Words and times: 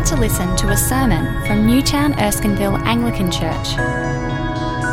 about 0.00 0.08
to 0.08 0.16
listen 0.16 0.56
to 0.56 0.68
a 0.68 0.76
sermon 0.78 1.44
from 1.44 1.66
Newtown 1.66 2.14
Erskineville 2.14 2.80
Anglican 2.86 3.30
Church. 3.30 3.76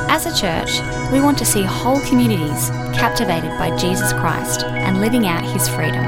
As 0.10 0.26
a 0.26 0.36
church, 0.36 0.82
we 1.14 1.22
want 1.22 1.38
to 1.38 1.46
see 1.46 1.64
whole 1.64 2.02
communities 2.02 2.70
captivated 2.94 3.52
by 3.52 3.74
Jesus 3.78 4.12
Christ 4.12 4.66
and 4.66 5.00
living 5.00 5.26
out 5.26 5.46
his 5.46 5.70
freedom. 5.70 6.04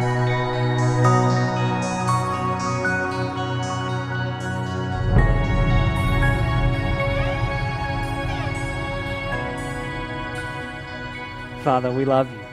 Father, 11.64 11.90
we 11.90 12.04
love 12.04 12.30
you. 12.30 12.46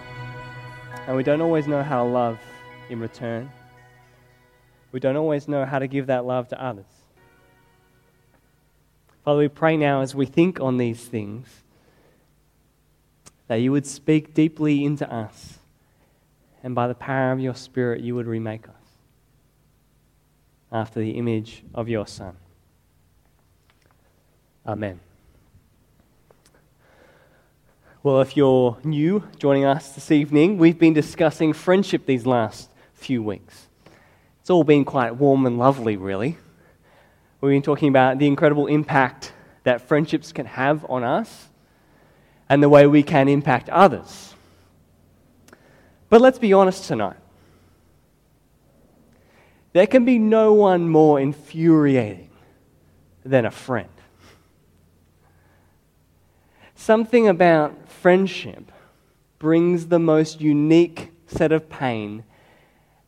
And 1.09 1.17
we 1.17 1.25
don't 1.25 1.41
always 1.41 1.67
know 1.67 1.83
how 1.83 2.05
to 2.05 2.09
love 2.09 2.39
in 2.89 3.01
return. 3.01 3.51
We 4.97 5.01
don't 5.01 5.17
always 5.17 5.47
know 5.47 5.67
how 5.67 5.79
to 5.79 5.87
give 5.87 6.07
that 6.07 6.25
love 6.25 6.49
to 6.49 6.65
others. 6.65 6.87
Father, 9.27 9.41
we 9.41 9.49
pray 9.49 9.77
now 9.77 10.01
as 10.01 10.15
we 10.15 10.25
think 10.25 10.59
on 10.59 10.79
these 10.79 11.05
things 11.05 11.47
that 13.47 13.57
you 13.57 13.73
would 13.73 13.87
speak 13.87 14.33
deeply 14.33 14.87
into 14.87 15.07
us, 15.13 15.59
and 16.63 16.75
by 16.75 16.89
the 16.89 16.95
power 16.95 17.33
of 17.33 17.41
your 17.41 17.55
Spirit, 17.55 18.01
you 18.01 18.15
would 18.15 18.27
remake 18.27 18.67
us 18.71 18.75
after 20.73 20.99
the 20.99 21.11
image 21.11 21.63
of 21.75 21.91
your 21.91 22.07
Son. 22.07 22.35
Amen. 24.67 24.99
Well, 28.03 28.23
if 28.23 28.35
you're 28.35 28.79
new 28.83 29.25
joining 29.37 29.67
us 29.67 29.91
this 29.93 30.11
evening, 30.11 30.57
we've 30.57 30.79
been 30.79 30.95
discussing 30.95 31.53
friendship 31.53 32.07
these 32.07 32.25
last 32.25 32.71
few 32.95 33.23
weeks. 33.23 33.67
It's 34.47 34.51
all 34.53 34.63
been 34.63 34.85
quite 34.85 35.17
warm 35.17 35.45
and 35.45 35.59
lovely, 35.59 35.97
really. 35.97 36.39
We've 37.41 37.51
been 37.51 37.63
talking 37.63 37.89
about 37.89 38.21
the 38.21 38.29
incredible 38.29 38.69
impact 38.69 39.33
that 39.65 39.81
friendships 39.81 40.31
can 40.31 40.47
have 40.47 40.87
on 40.89 41.03
us 41.03 41.49
and 42.49 42.63
the 42.63 42.69
way 42.69 42.87
we 42.87 43.03
can 43.03 43.27
impact 43.27 43.69
others. 43.71 44.35
But 46.09 46.21
let's 46.21 46.39
be 46.39 46.53
honest 46.53 46.87
tonight. 46.87 47.17
There 49.73 49.89
can 49.89 50.05
be 50.05 50.17
no 50.17 50.53
one 50.53 50.89
more 50.89 51.19
infuriating 51.19 52.31
than 53.25 53.47
a 53.47 53.51
friend. 53.51 53.91
Something 56.77 57.27
about 57.27 57.89
friendship 57.89 58.71
brings 59.41 59.89
the 59.89 59.99
most 59.99 60.41
unique 60.41 61.11
set 61.27 61.51
of 61.51 61.69
pain 61.69 62.23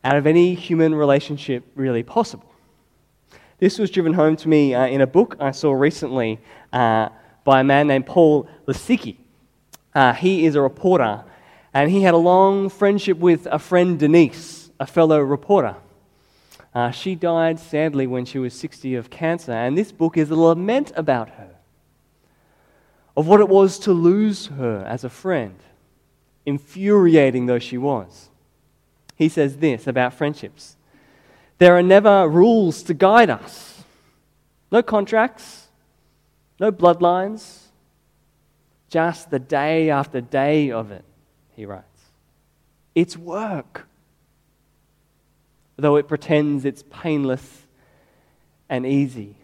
out 0.04 0.16
of 0.16 0.26
any 0.26 0.54
human 0.54 0.94
relationship 0.94 1.64
really 1.74 2.02
possible. 2.02 2.48
This 3.58 3.78
was 3.78 3.90
driven 3.90 4.12
home 4.12 4.36
to 4.36 4.48
me 4.48 4.74
uh, 4.74 4.86
in 4.86 5.00
a 5.00 5.06
book 5.06 5.36
I 5.40 5.50
saw 5.50 5.72
recently 5.72 6.38
uh, 6.72 7.08
by 7.44 7.60
a 7.60 7.64
man 7.64 7.88
named 7.88 8.06
Paul 8.06 8.48
Lisicky. 8.66 9.16
Uh, 9.94 10.12
he 10.12 10.46
is 10.46 10.54
a 10.54 10.60
reporter, 10.60 11.24
and 11.74 11.90
he 11.90 12.02
had 12.02 12.14
a 12.14 12.18
long 12.18 12.68
friendship 12.68 13.18
with 13.18 13.46
a 13.50 13.58
friend, 13.58 13.98
Denise, 13.98 14.70
a 14.78 14.86
fellow 14.86 15.18
reporter. 15.18 15.74
Uh, 16.72 16.92
she 16.92 17.16
died 17.16 17.58
sadly 17.58 18.06
when 18.06 18.24
she 18.24 18.38
was 18.38 18.54
60 18.54 18.94
of 18.94 19.10
cancer, 19.10 19.52
and 19.52 19.76
this 19.76 19.90
book 19.90 20.16
is 20.16 20.30
a 20.30 20.36
lament 20.36 20.92
about 20.94 21.30
her, 21.30 21.50
of 23.16 23.26
what 23.26 23.40
it 23.40 23.48
was 23.48 23.80
to 23.80 23.92
lose 23.92 24.46
her 24.46 24.84
as 24.86 25.02
a 25.02 25.10
friend, 25.10 25.58
infuriating 26.46 27.46
though 27.46 27.58
she 27.58 27.76
was 27.76 28.27
he 29.18 29.28
says 29.28 29.58
this 29.58 29.86
about 29.86 30.14
friendships 30.14 30.76
there 31.58 31.76
are 31.76 31.82
never 31.82 32.28
rules 32.28 32.84
to 32.84 32.94
guide 32.94 33.30
us, 33.30 33.82
no 34.70 34.80
contracts, 34.80 35.66
no 36.60 36.70
bloodlines, 36.70 37.64
just 38.88 39.30
the 39.30 39.40
day 39.40 39.90
after 39.90 40.20
day 40.20 40.70
of 40.70 40.92
it, 40.92 41.04
he 41.56 41.66
writes. 41.66 41.84
It's 42.94 43.16
work, 43.16 43.88
though 45.76 45.96
it 45.96 46.06
pretends 46.06 46.64
it's 46.64 46.84
painless 46.90 47.66
and 48.68 48.86
easy. 48.86 49.34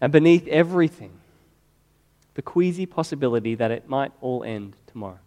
And 0.00 0.12
beneath 0.12 0.46
everything, 0.48 1.12
the 2.34 2.42
queasy 2.42 2.84
possibility 2.84 3.54
that 3.54 3.70
it 3.70 3.88
might 3.88 4.12
all 4.20 4.44
end 4.44 4.76
tomorrow. 4.86 5.18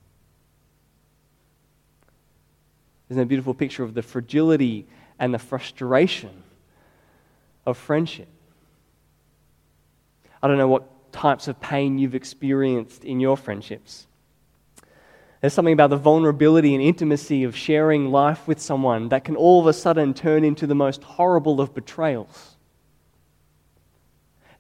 Isn't 3.10 3.24
a 3.24 3.26
beautiful 3.26 3.54
picture 3.54 3.84
of 3.84 3.94
the 3.94 4.02
fragility 4.02 4.88
and 5.18 5.34
the 5.34 5.40
frustration 5.40 6.44
of 7.66 7.78
friendship? 7.78 8.28
I 10.42 10.48
don't 10.48 10.58
know 10.58 10.68
what 10.68 11.12
types 11.12 11.48
of 11.48 11.60
pain 11.60 11.98
you've 11.98 12.16
experienced 12.16 13.04
in 13.04 13.20
your 13.20 13.36
friendships. 13.36 14.06
There's 15.42 15.54
something 15.54 15.74
about 15.74 15.90
the 15.90 15.98
vulnerability 15.98 16.76
and 16.76 16.84
intimacy 16.84 17.44
of 17.44 17.56
sharing 17.56 18.12
life 18.12 18.48
with 18.48 18.60
someone 18.60 19.10
that 19.10 19.24
can 19.24 19.36
all 19.36 19.62
of 19.62 19.68
a 19.68 19.74
sudden 19.74 20.14
turn 20.14 20.44
into 20.44 20.68
the 20.68 20.76
most 20.76 21.02
horrible 21.04 21.62
of 21.62 21.74
betrayals. 21.74 22.58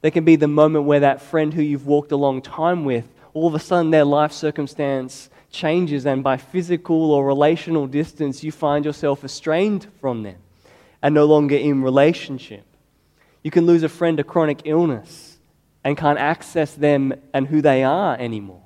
There 0.01 0.11
can 0.11 0.23
be 0.23 0.38
the 0.38 0.47
moment 0.47 0.85
where 0.85 1.01
that 1.01 1.21
friend 1.21 1.53
who 1.53 1.61
you've 1.61 1.85
walked 1.85 2.13
a 2.13 2.17
long 2.17 2.41
time 2.41 2.85
with, 2.85 3.05
all 3.33 3.47
of 3.47 3.55
a 3.55 3.59
sudden 3.59 3.91
their 3.91 4.05
life 4.05 4.31
circumstance 4.31 5.29
changes, 5.49 6.05
and 6.05 6.23
by 6.23 6.37
physical 6.37 7.11
or 7.11 7.25
relational 7.25 7.87
distance, 7.87 8.43
you 8.43 8.51
find 8.51 8.85
yourself 8.85 9.23
estranged 9.23 9.87
from 9.99 10.23
them 10.23 10.37
and 11.01 11.15
no 11.15 11.25
longer 11.25 11.55
in 11.55 11.81
relationship. 11.81 12.65
You 13.43 13.51
can 13.51 13.65
lose 13.65 13.83
a 13.83 13.89
friend 13.89 14.17
to 14.17 14.23
chronic 14.23 14.61
illness 14.65 15.38
and 15.83 15.97
can't 15.97 16.19
access 16.19 16.73
them 16.73 17.13
and 17.33 17.47
who 17.47 17.61
they 17.61 17.83
are 17.83 18.17
anymore. 18.17 18.63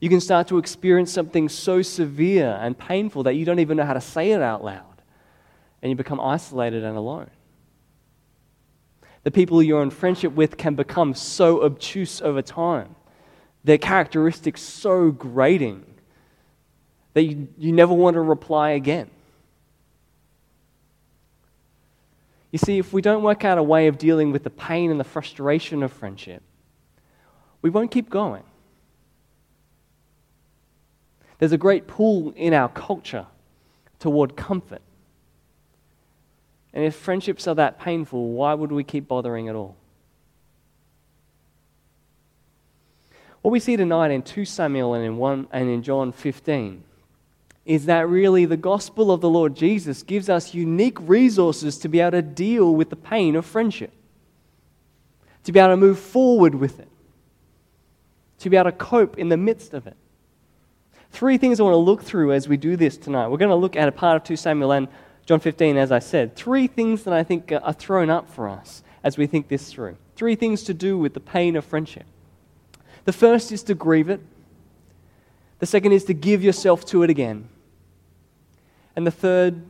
You 0.00 0.08
can 0.08 0.20
start 0.20 0.48
to 0.48 0.58
experience 0.58 1.12
something 1.12 1.48
so 1.48 1.82
severe 1.82 2.58
and 2.60 2.76
painful 2.76 3.24
that 3.24 3.34
you 3.34 3.44
don't 3.44 3.60
even 3.60 3.76
know 3.76 3.84
how 3.84 3.94
to 3.94 4.00
say 4.00 4.32
it 4.32 4.42
out 4.42 4.64
loud, 4.64 5.02
and 5.80 5.90
you 5.90 5.96
become 5.96 6.20
isolated 6.20 6.82
and 6.82 6.96
alone. 6.96 7.30
The 9.22 9.30
people 9.30 9.62
you're 9.62 9.82
in 9.82 9.90
friendship 9.90 10.32
with 10.32 10.56
can 10.56 10.74
become 10.74 11.14
so 11.14 11.62
obtuse 11.62 12.20
over 12.20 12.42
time 12.42 12.96
their 13.64 13.78
characteristics 13.78 14.60
so 14.60 15.10
grating 15.10 15.84
that 17.14 17.22
you, 17.22 17.48
you 17.58 17.72
never 17.72 17.94
want 17.94 18.14
to 18.14 18.20
reply 18.20 18.70
again. 18.70 19.10
You 22.50 22.58
see, 22.58 22.78
if 22.78 22.92
we 22.92 23.00
don't 23.00 23.22
work 23.22 23.44
out 23.44 23.58
a 23.58 23.62
way 23.62 23.86
of 23.86 23.98
dealing 23.98 24.30
with 24.30 24.44
the 24.44 24.50
pain 24.50 24.90
and 24.90 25.00
the 25.00 25.04
frustration 25.04 25.82
of 25.82 25.92
friendship, 25.92 26.42
we 27.62 27.70
won't 27.70 27.90
keep 27.90 28.10
going. 28.10 28.42
There's 31.38 31.52
a 31.52 31.58
great 31.58 31.86
pull 31.86 32.32
in 32.36 32.54
our 32.54 32.68
culture 32.68 33.26
toward 33.98 34.36
comfort. 34.36 34.82
And 36.74 36.84
if 36.84 36.94
friendships 36.94 37.46
are 37.46 37.54
that 37.54 37.80
painful, 37.80 38.32
why 38.32 38.54
would 38.54 38.72
we 38.72 38.84
keep 38.84 39.08
bothering 39.08 39.48
at 39.48 39.54
all? 39.54 39.76
What 43.42 43.50
we 43.50 43.60
see 43.60 43.76
tonight 43.76 44.12
in 44.12 44.22
2 44.22 44.44
Samuel 44.44 44.94
and 44.94 45.04
in, 45.04 45.16
1, 45.16 45.48
and 45.52 45.68
in 45.68 45.82
John 45.82 46.12
15 46.12 46.84
is 47.64 47.86
that 47.86 48.08
really 48.08 48.44
the 48.44 48.56
gospel 48.56 49.12
of 49.12 49.20
the 49.20 49.28
Lord 49.28 49.54
Jesus 49.54 50.02
gives 50.02 50.28
us 50.28 50.54
unique 50.54 50.98
resources 51.00 51.78
to 51.78 51.88
be 51.88 52.00
able 52.00 52.12
to 52.12 52.22
deal 52.22 52.74
with 52.74 52.90
the 52.90 52.96
pain 52.96 53.36
of 53.36 53.46
friendship, 53.46 53.92
to 55.44 55.52
be 55.52 55.60
able 55.60 55.70
to 55.70 55.76
move 55.76 55.98
forward 55.98 56.54
with 56.54 56.80
it, 56.80 56.88
to 58.38 58.50
be 58.50 58.56
able 58.56 58.70
to 58.70 58.76
cope 58.76 59.18
in 59.18 59.28
the 59.28 59.36
midst 59.36 59.74
of 59.74 59.86
it. 59.86 59.96
Three 61.10 61.36
things 61.36 61.60
I 61.60 61.64
want 61.64 61.74
to 61.74 61.78
look 61.78 62.02
through 62.02 62.32
as 62.32 62.48
we 62.48 62.56
do 62.56 62.76
this 62.76 62.96
tonight. 62.96 63.28
We're 63.28 63.36
going 63.36 63.50
to 63.50 63.54
look 63.54 63.76
at 63.76 63.86
a 63.86 63.92
part 63.92 64.16
of 64.16 64.24
2 64.24 64.34
Samuel 64.34 64.72
and 64.72 64.88
John 65.26 65.38
15, 65.38 65.76
as 65.76 65.92
I 65.92 65.98
said. 66.00 66.34
Three 66.34 66.66
things 66.66 67.04
that 67.04 67.14
I 67.14 67.22
think 67.22 67.52
are 67.52 67.72
thrown 67.72 68.10
up 68.10 68.28
for 68.28 68.48
us 68.48 68.82
as 69.04 69.18
we 69.18 69.26
think 69.26 69.48
this 69.48 69.70
through. 69.72 69.96
Three 70.16 70.34
things 70.34 70.62
to 70.64 70.74
do 70.74 70.98
with 70.98 71.14
the 71.14 71.20
pain 71.20 71.54
of 71.54 71.64
friendship. 71.64 72.06
The 73.04 73.12
first 73.12 73.52
is 73.52 73.62
to 73.64 73.74
grieve 73.74 74.08
it, 74.08 74.20
the 75.58 75.66
second 75.66 75.92
is 75.92 76.04
to 76.04 76.14
give 76.14 76.42
yourself 76.42 76.84
to 76.86 77.02
it 77.02 77.10
again, 77.10 77.48
and 78.96 79.06
the 79.06 79.10
third 79.10 79.62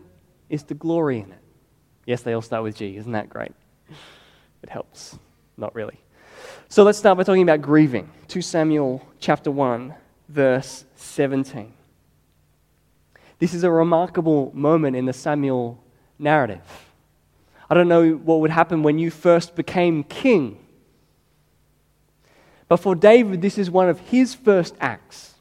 is 0.49 0.63
to 0.65 0.75
glory 0.75 1.21
in 1.21 1.33
it. 1.33 1.39
Yes, 2.07 2.23
they 2.23 2.33
all 2.33 2.43
start 2.43 2.63
with 2.63 2.77
G. 2.77 2.97
Isn't 2.97 3.13
that 3.13 3.29
great? 3.29 3.53
It 4.63 4.69
helps. 4.69 5.19
Not 5.57 5.75
really. 5.75 5.99
So 6.69 6.83
let's 6.83 6.99
start 6.99 7.19
by 7.19 7.25
talking 7.25 7.43
about 7.43 7.63
grieving. 7.63 8.11
2 8.29 8.43
Samuel 8.43 9.07
chapter 9.21 9.51
1, 9.51 9.95
verse 10.29 10.85
17. 10.97 11.73
This 13.39 13.55
is 13.55 13.65
a 13.65 13.71
remarkable 13.71 14.51
moment 14.55 14.97
in 14.97 15.07
the 15.07 15.13
Samuel 15.13 15.83
narrative. 16.19 16.63
I 17.69 17.75
don't 17.75 17.89
know 17.89 18.13
what 18.13 18.41
would 18.41 18.51
happen 18.51 18.83
when 18.83 18.99
you 18.99 19.11
first 19.11 19.55
became 19.55 20.05
king. 20.05 20.62
But 22.73 22.81
for 22.81 22.95
David, 22.95 23.43
this 23.43 23.59
is 23.59 23.71
one 23.71 23.91
of 23.91 24.01
his 24.01 24.35
first 24.35 24.75
acts. 24.81 25.35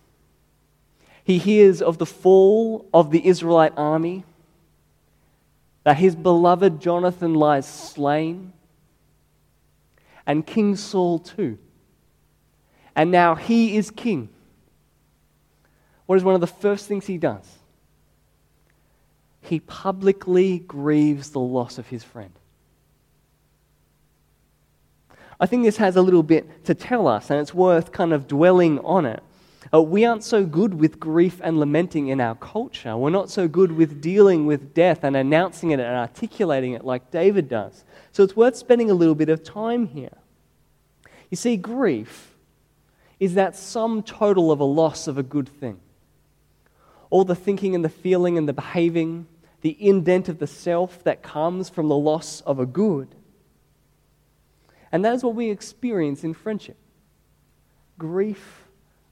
He 1.23 1.37
hears 1.37 1.81
of 1.81 1.97
the 1.97 2.05
fall 2.05 2.85
of 2.93 3.09
the 3.09 3.25
Israelite 3.25 3.71
army. 3.77 4.25
that 5.85 5.95
his 5.95 6.13
beloved 6.13 6.81
Jonathan 6.81 7.33
lies 7.33 7.65
slain, 7.65 8.51
and 10.27 10.45
King 10.45 10.75
Saul 10.75 11.19
too. 11.19 11.57
And 12.97 13.11
now 13.11 13.35
he 13.35 13.77
is 13.77 13.91
king. 13.91 14.27
What 16.07 16.17
is 16.17 16.25
one 16.25 16.35
of 16.35 16.41
the 16.41 16.47
first 16.47 16.85
things 16.85 17.07
he 17.07 17.17
does? 17.17 17.47
He 19.39 19.61
publicly 19.61 20.59
grieves 20.59 21.29
the 21.29 21.39
loss 21.39 21.77
of 21.77 21.87
his 21.87 22.03
friend. 22.03 22.33
I 25.41 25.47
think 25.47 25.63
this 25.63 25.77
has 25.77 25.95
a 25.95 26.03
little 26.03 26.21
bit 26.21 26.65
to 26.65 26.75
tell 26.75 27.07
us, 27.07 27.31
and 27.31 27.39
it's 27.39 27.51
worth 27.51 27.91
kind 27.91 28.13
of 28.13 28.27
dwelling 28.27 28.77
on 28.81 29.07
it. 29.07 29.23
Uh, 29.73 29.81
we 29.81 30.05
aren't 30.05 30.23
so 30.23 30.45
good 30.45 30.75
with 30.75 30.99
grief 30.99 31.41
and 31.43 31.59
lamenting 31.59 32.09
in 32.09 32.21
our 32.21 32.35
culture. 32.35 32.95
We're 32.95 33.09
not 33.09 33.31
so 33.31 33.47
good 33.47 33.71
with 33.71 34.01
dealing 34.01 34.45
with 34.45 34.75
death 34.75 35.03
and 35.03 35.15
announcing 35.15 35.71
it 35.71 35.79
and 35.79 35.97
articulating 35.97 36.73
it 36.73 36.85
like 36.85 37.09
David 37.09 37.49
does. 37.49 37.83
So 38.11 38.21
it's 38.23 38.35
worth 38.35 38.55
spending 38.55 38.91
a 38.91 38.93
little 38.93 39.15
bit 39.15 39.29
of 39.29 39.43
time 39.43 39.87
here. 39.87 40.15
You 41.31 41.37
see, 41.37 41.57
grief 41.57 42.35
is 43.19 43.33
that 43.33 43.55
sum 43.55 44.03
total 44.03 44.51
of 44.51 44.59
a 44.59 44.65
loss 44.65 45.07
of 45.07 45.17
a 45.17 45.23
good 45.23 45.49
thing. 45.49 45.79
All 47.09 47.23
the 47.23 47.35
thinking 47.35 47.73
and 47.73 47.83
the 47.83 47.89
feeling 47.89 48.37
and 48.37 48.47
the 48.47 48.53
behaving, 48.53 49.25
the 49.61 49.75
indent 49.79 50.29
of 50.29 50.37
the 50.37 50.47
self 50.47 51.03
that 51.03 51.23
comes 51.23 51.67
from 51.67 51.87
the 51.87 51.97
loss 51.97 52.41
of 52.41 52.59
a 52.59 52.65
good. 52.67 53.15
And 54.91 55.05
that 55.05 55.13
is 55.13 55.23
what 55.23 55.35
we 55.35 55.49
experience 55.49 56.23
in 56.23 56.33
friendship 56.33 56.77
grief 57.97 58.63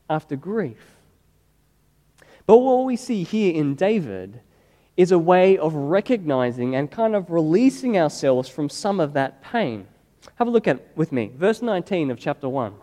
after 0.09 0.35
grief. 0.35 0.95
But 2.47 2.57
what 2.57 2.85
we 2.85 2.95
see 2.95 3.23
here 3.23 3.53
in 3.53 3.75
David 3.75 4.41
is 4.97 5.11
a 5.11 5.19
way 5.19 5.57
of 5.57 5.75
recognizing 5.75 6.75
and 6.75 6.89
kind 6.89 7.15
of 7.15 7.29
releasing 7.29 7.97
ourselves 7.97 8.49
from 8.49 8.67
some 8.67 8.99
of 8.99 9.13
that 9.13 9.43
pain. 9.43 9.85
Have 10.35 10.47
a 10.47 10.51
look 10.51 10.67
at 10.67 10.97
with 10.97 11.11
me. 11.11 11.31
Verse 11.35 11.61
19 11.61 12.09
of 12.09 12.19
chapter 12.19 12.49
1. 12.49 12.73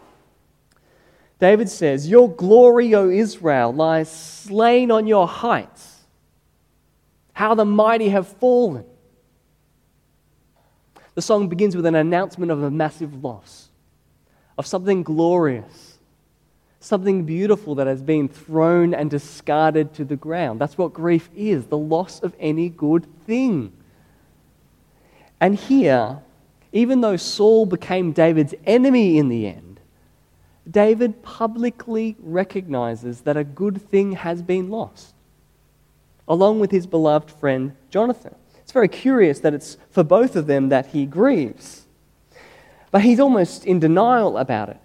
David 1.38 1.68
says, 1.68 2.08
Your 2.08 2.30
glory, 2.30 2.94
O 2.94 3.10
Israel, 3.10 3.72
lies 3.72 4.10
slain 4.10 4.90
on 4.90 5.06
your 5.06 5.26
heights. 5.26 6.04
How 7.32 7.54
the 7.54 7.64
mighty 7.64 8.08
have 8.10 8.28
fallen. 8.28 8.86
The 11.16 11.22
song 11.22 11.48
begins 11.48 11.74
with 11.74 11.86
an 11.86 11.96
announcement 11.96 12.52
of 12.52 12.62
a 12.62 12.70
massive 12.70 13.24
loss, 13.24 13.70
of 14.56 14.66
something 14.66 15.02
glorious 15.02 15.96
something 16.86 17.24
beautiful 17.24 17.74
that 17.74 17.86
has 17.86 18.00
been 18.00 18.28
thrown 18.28 18.94
and 18.94 19.10
discarded 19.10 19.92
to 19.94 20.04
the 20.04 20.16
ground. 20.16 20.60
That's 20.60 20.78
what 20.78 20.92
grief 20.92 21.28
is 21.34 21.66
the 21.66 21.76
loss 21.76 22.20
of 22.20 22.34
any 22.38 22.68
good 22.68 23.06
thing. 23.26 23.72
And 25.40 25.56
here, 25.56 26.20
even 26.72 27.00
though 27.00 27.16
Saul 27.16 27.66
became 27.66 28.12
David's 28.12 28.54
enemy 28.64 29.18
in 29.18 29.28
the 29.28 29.48
end, 29.48 29.80
David 30.70 31.22
publicly 31.22 32.16
recognizes 32.20 33.22
that 33.22 33.36
a 33.36 33.44
good 33.44 33.82
thing 33.90 34.12
has 34.12 34.42
been 34.42 34.70
lost, 34.70 35.14
along 36.26 36.60
with 36.60 36.70
his 36.70 36.86
beloved 36.86 37.30
friend 37.30 37.74
Jonathan. 37.90 38.34
Very 38.76 38.88
curious 38.88 39.40
that 39.40 39.54
it's 39.54 39.78
for 39.88 40.04
both 40.04 40.36
of 40.36 40.46
them 40.46 40.68
that 40.68 40.88
he 40.88 41.06
grieves. 41.06 41.86
But 42.90 43.00
he's 43.00 43.18
almost 43.18 43.64
in 43.64 43.80
denial 43.80 44.36
about 44.36 44.68
it. 44.68 44.76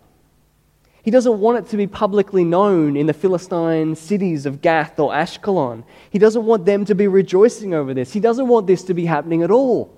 He 1.03 1.11
doesn't 1.11 1.41
want 1.41 1.57
it 1.57 1.69
to 1.71 1.75
be 1.75 1.87
publicly 1.87 2.45
known 2.45 2.95
in 2.95 3.07
the 3.07 3.13
Philistine 3.13 3.95
cities 3.95 4.45
of 4.45 4.61
Gath 4.61 4.97
or 4.97 5.11
Ashkelon. 5.11 5.83
He 6.09 6.19
doesn't 6.19 6.45
want 6.45 6.63
them 6.63 6.85
to 6.85 6.95
be 6.95 7.09
rejoicing 7.09 7.73
over 7.73 7.93
this. 7.93 8.13
He 8.13 8.21
doesn't 8.21 8.47
want 8.47 8.65
this 8.65 8.81
to 8.83 8.93
be 8.93 9.05
happening 9.07 9.43
at 9.43 9.51
all. 9.51 9.93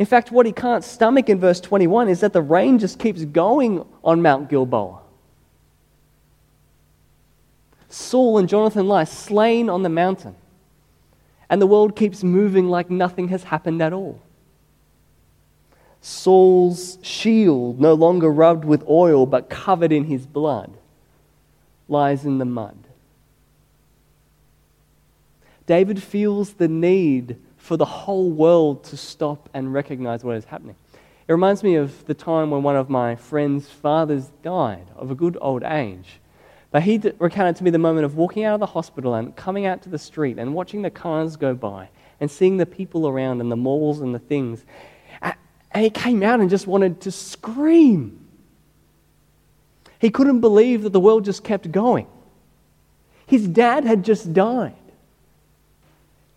In 0.00 0.06
fact, 0.06 0.32
what 0.32 0.44
he 0.44 0.50
can't 0.50 0.82
stomach 0.82 1.28
in 1.28 1.38
verse 1.38 1.60
21 1.60 2.08
is 2.08 2.18
that 2.22 2.32
the 2.32 2.42
rain 2.42 2.80
just 2.80 2.98
keeps 2.98 3.24
going 3.24 3.86
on 4.02 4.20
Mount 4.20 4.50
Gilboa. 4.50 4.98
Saul 7.88 8.38
and 8.38 8.48
Jonathan 8.48 8.88
lie 8.88 9.04
slain 9.04 9.70
on 9.70 9.84
the 9.84 9.88
mountain, 9.88 10.34
and 11.52 11.60
the 11.60 11.66
world 11.66 11.94
keeps 11.94 12.24
moving 12.24 12.70
like 12.70 12.88
nothing 12.88 13.28
has 13.28 13.44
happened 13.44 13.82
at 13.82 13.92
all. 13.92 14.18
Saul's 16.00 16.96
shield, 17.02 17.78
no 17.78 17.92
longer 17.92 18.30
rubbed 18.30 18.64
with 18.64 18.82
oil 18.88 19.26
but 19.26 19.50
covered 19.50 19.92
in 19.92 20.04
his 20.04 20.26
blood, 20.26 20.72
lies 21.88 22.24
in 22.24 22.38
the 22.38 22.46
mud. 22.46 22.78
David 25.66 26.02
feels 26.02 26.54
the 26.54 26.68
need 26.68 27.36
for 27.58 27.76
the 27.76 27.84
whole 27.84 28.30
world 28.30 28.82
to 28.84 28.96
stop 28.96 29.50
and 29.52 29.74
recognize 29.74 30.24
what 30.24 30.36
is 30.36 30.46
happening. 30.46 30.76
It 31.28 31.32
reminds 31.32 31.62
me 31.62 31.74
of 31.74 32.06
the 32.06 32.14
time 32.14 32.50
when 32.50 32.62
one 32.62 32.76
of 32.76 32.88
my 32.88 33.14
friend's 33.14 33.68
fathers 33.68 34.30
died 34.42 34.86
of 34.96 35.10
a 35.10 35.14
good 35.14 35.36
old 35.42 35.64
age. 35.64 36.18
But 36.72 36.82
he 36.82 37.00
recounted 37.18 37.56
to 37.56 37.64
me 37.64 37.70
the 37.70 37.78
moment 37.78 38.06
of 38.06 38.16
walking 38.16 38.44
out 38.44 38.54
of 38.54 38.60
the 38.60 38.66
hospital 38.66 39.14
and 39.14 39.36
coming 39.36 39.66
out 39.66 39.82
to 39.82 39.90
the 39.90 39.98
street 39.98 40.38
and 40.38 40.54
watching 40.54 40.82
the 40.82 40.90
cars 40.90 41.36
go 41.36 41.54
by 41.54 41.90
and 42.18 42.30
seeing 42.30 42.56
the 42.56 42.66
people 42.66 43.06
around 43.06 43.40
and 43.40 43.52
the 43.52 43.56
malls 43.56 44.00
and 44.00 44.14
the 44.14 44.18
things. 44.18 44.64
And 45.20 45.84
he 45.84 45.90
came 45.90 46.22
out 46.22 46.40
and 46.40 46.50
just 46.50 46.66
wanted 46.66 47.02
to 47.02 47.10
scream. 47.10 48.26
He 49.98 50.10
couldn't 50.10 50.40
believe 50.40 50.82
that 50.82 50.92
the 50.92 51.00
world 51.00 51.24
just 51.24 51.44
kept 51.44 51.70
going. 51.70 52.06
His 53.26 53.46
dad 53.46 53.84
had 53.84 54.04
just 54.04 54.32
died. 54.32 54.74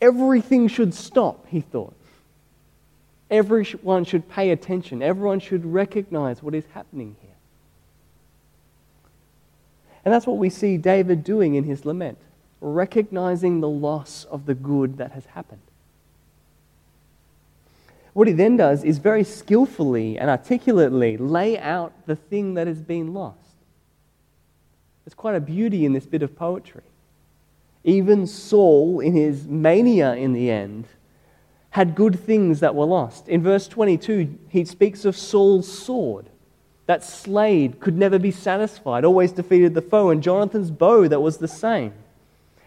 Everything 0.02 0.68
should 0.68 0.94
stop, 0.94 1.48
he 1.48 1.62
thought. 1.62 1.96
Everyone 3.32 4.04
should 4.04 4.30
pay 4.30 4.52
attention. 4.52 5.02
Everyone 5.02 5.40
should 5.40 5.66
recognize 5.66 6.44
what 6.44 6.54
is 6.54 6.66
happening 6.74 7.16
here. 7.22 7.35
And 10.06 10.14
that's 10.14 10.28
what 10.28 10.38
we 10.38 10.52
see 10.52 10.78
David 10.78 11.24
doing 11.24 11.56
in 11.56 11.64
his 11.64 11.84
lament, 11.84 12.20
recognizing 12.62 13.60
the 13.60 13.68
loss 13.68 14.26
of 14.26 14.46
the 14.46 14.54
good 14.54 14.98
that 14.98 15.12
has 15.14 15.26
happened. 15.26 15.62
What 18.14 18.28
he 18.28 18.34
then 18.34 18.56
does 18.56 18.84
is 18.84 19.00
very 19.00 19.24
skillfully 19.24 20.18
and 20.18 20.30
articulately 20.30 21.18
lay 21.18 21.58
out 21.58 21.92
the 22.06 22.16
thing 22.16 22.54
that 22.54 22.68
has 22.68 22.82
been 22.82 23.14
lost. 23.14 23.40
There's 25.04 25.16
quite 25.16 25.36
a 25.36 25.42
beauty 25.42 25.86
in 25.86 25.94
this 25.94 26.06
bit 26.06 26.24
of 26.24 26.36
poetry. 26.36 26.84
Even 27.84 28.26
Saul, 28.26 29.00
in 29.00 29.14
his 29.14 29.48
mania 29.48 30.16
in 30.16 30.34
the 30.34 30.50
end, 30.50 30.86
had 31.72 31.94
good 31.94 32.20
things 32.20 32.62
that 32.62 32.74
were 32.74 32.86
lost. 32.86 33.28
In 33.28 33.44
verse 33.44 33.68
22, 33.68 34.40
he 34.50 34.64
speaks 34.64 35.04
of 35.04 35.18
Saul's 35.18 35.68
sword 35.68 36.30
that 36.86 37.04
slayed, 37.04 37.80
could 37.80 37.98
never 37.98 38.20
be 38.20 38.32
satisfied, 38.32 39.04
always 39.04 39.32
defeated 39.32 39.74
the 39.74 39.82
foe, 39.82 40.10
and 40.10 40.22
Jonathan's 40.22 40.72
bow 40.72 41.08
that 41.08 41.22
was 41.22 41.38
the 41.38 41.48
same. 41.48 41.94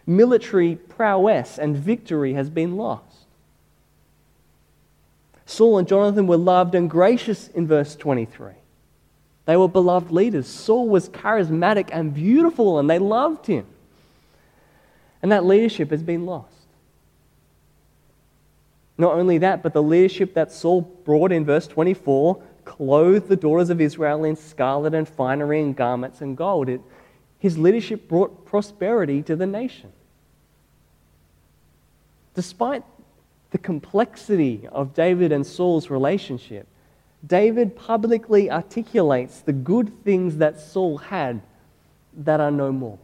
Military 0.07 0.77
prowess 0.77 1.59
and 1.59 1.77
victory 1.77 2.35
has 2.35 2.51
been 2.51 2.77
lost. 2.77 3.05
Saul 5.47 5.79
and 5.79 5.89
Jonathan 5.89 6.27
were 6.27 6.37
loved 6.37 6.75
and 6.75 6.91
gracious 6.91 7.49
in 7.49 7.67
verse 7.67 7.97
23. 7.97 8.53
They 9.47 9.57
were 9.57 9.69
beloved 9.69 10.11
leaders. 10.11 10.47
Saul 10.47 10.89
was 10.89 11.09
charismatic 11.09 11.89
and 11.91 12.13
beautiful, 12.13 12.79
and 12.79 12.91
they 12.91 12.99
loved 12.99 13.47
him. 13.47 13.65
And 15.23 15.33
that 15.33 15.45
leadership 15.45 15.91
has 15.91 16.03
been 16.03 16.27
lost. 16.27 16.53
Not 18.99 19.15
only 19.15 19.39
that, 19.39 19.63
but 19.63 19.73
the 19.73 19.83
leadership 19.83 20.35
that 20.35 20.53
Saul 20.53 20.83
brought 20.83 21.33
in 21.33 21.45
verse 21.45 21.67
24 21.67 22.43
clothed 22.69 23.29
the 23.29 23.37
daughters 23.37 23.71
of 23.71 23.81
Israel 23.81 24.25
in 24.25 24.37
scarlet 24.37 24.93
and 24.95 25.09
finery 25.09 25.63
and 25.63 25.75
garments 25.75 26.21
and 26.21 26.37
gold. 26.37 26.69
It, 26.69 26.83
his 27.39 27.57
leadership 27.57 28.09
brought 28.09 28.45
prosperity 28.45 29.23
to 29.23 29.35
the 29.35 29.47
nation. 29.47 29.91
Despite 32.35 32.85
the 33.53 33.59
complexity 33.59 34.69
of 34.71 34.93
David 34.93 35.33
and 35.33 35.47
Saul's 35.47 35.89
relationship, 35.89 36.67
David 37.27 37.75
publicly 37.75 38.51
articulates 38.51 39.41
the 39.41 39.55
good 39.55 40.05
things 40.05 40.37
that 40.37 40.61
Saul 40.61 40.99
had 40.99 41.41
that 42.19 42.39
are 42.39 42.51
no 42.51 42.71
more. 42.71 42.99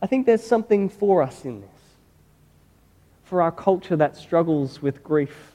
I 0.00 0.06
think 0.06 0.24
there's 0.24 0.46
something 0.46 0.88
for 0.88 1.20
us 1.20 1.44
in 1.44 1.62
this. 1.62 1.70
For 3.24 3.42
our 3.42 3.52
culture 3.52 3.96
that 3.96 4.16
struggles 4.16 4.80
with 4.80 5.02
grief, 5.02 5.53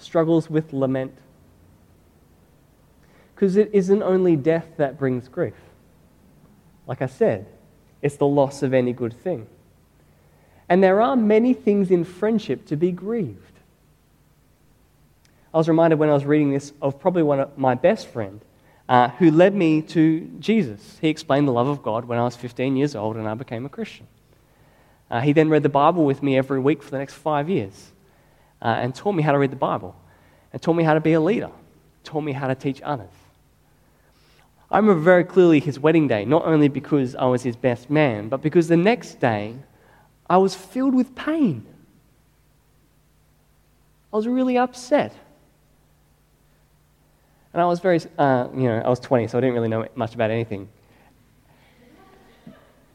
struggles 0.00 0.50
with 0.50 0.72
lament. 0.72 1.12
Because 3.34 3.56
it 3.56 3.70
isn't 3.72 4.02
only 4.02 4.36
death 4.36 4.66
that 4.76 4.98
brings 4.98 5.28
grief. 5.28 5.54
Like 6.86 7.02
I 7.02 7.06
said, 7.06 7.46
it's 8.02 8.16
the 8.16 8.26
loss 8.26 8.62
of 8.62 8.74
any 8.74 8.92
good 8.92 9.14
thing. 9.14 9.46
And 10.68 10.82
there 10.82 11.00
are 11.00 11.16
many 11.16 11.54
things 11.54 11.90
in 11.90 12.04
friendship 12.04 12.66
to 12.66 12.76
be 12.76 12.92
grieved. 12.92 13.38
I 15.52 15.58
was 15.58 15.68
reminded 15.68 15.98
when 15.98 16.08
I 16.08 16.12
was 16.12 16.24
reading 16.24 16.52
this 16.52 16.72
of 16.80 17.00
probably 17.00 17.22
one 17.22 17.40
of 17.40 17.58
my 17.58 17.74
best 17.74 18.06
friend 18.06 18.40
uh, 18.88 19.08
who 19.08 19.30
led 19.30 19.54
me 19.54 19.82
to 19.82 20.30
Jesus. 20.38 20.98
He 21.00 21.08
explained 21.08 21.48
the 21.48 21.52
love 21.52 21.66
of 21.66 21.82
God 21.82 22.04
when 22.04 22.18
I 22.18 22.22
was 22.22 22.36
15 22.36 22.76
years 22.76 22.94
old 22.94 23.16
and 23.16 23.28
I 23.28 23.34
became 23.34 23.66
a 23.66 23.68
Christian. 23.68 24.06
Uh, 25.10 25.20
he 25.20 25.32
then 25.32 25.48
read 25.48 25.64
the 25.64 25.68
Bible 25.68 26.04
with 26.04 26.22
me 26.22 26.36
every 26.36 26.60
week 26.60 26.82
for 26.82 26.90
the 26.90 26.98
next 26.98 27.14
five 27.14 27.48
years 27.48 27.90
uh, 28.62 28.66
and 28.68 28.94
taught 28.94 29.12
me 29.12 29.22
how 29.22 29.32
to 29.32 29.38
read 29.38 29.50
the 29.50 29.56
Bible 29.56 29.94
and 30.52 30.60
taught 30.60 30.74
me 30.74 30.84
how 30.84 30.94
to 30.94 31.00
be 31.00 31.12
a 31.12 31.20
leader, 31.20 31.50
taught 32.04 32.22
me 32.22 32.32
how 32.32 32.48
to 32.48 32.54
teach 32.54 32.80
others. 32.82 33.10
I 34.70 34.78
remember 34.78 35.00
very 35.00 35.24
clearly 35.24 35.58
his 35.60 35.80
wedding 35.80 36.06
day, 36.06 36.24
not 36.24 36.44
only 36.44 36.68
because 36.68 37.16
I 37.16 37.24
was 37.24 37.42
his 37.42 37.56
best 37.56 37.90
man, 37.90 38.28
but 38.28 38.40
because 38.40 38.68
the 38.68 38.76
next 38.76 39.18
day 39.20 39.56
I 40.28 40.36
was 40.36 40.54
filled 40.54 40.94
with 40.94 41.14
pain. 41.16 41.66
I 44.12 44.16
was 44.16 44.28
really 44.28 44.58
upset. 44.58 45.12
And 47.52 47.60
I 47.60 47.66
was 47.66 47.80
very, 47.80 48.00
uh, 48.16 48.48
you 48.54 48.62
know, 48.62 48.78
I 48.78 48.88
was 48.88 49.00
20, 49.00 49.26
so 49.26 49.38
I 49.38 49.40
didn't 49.40 49.54
really 49.54 49.68
know 49.68 49.86
much 49.96 50.14
about 50.14 50.30
anything. 50.30 50.68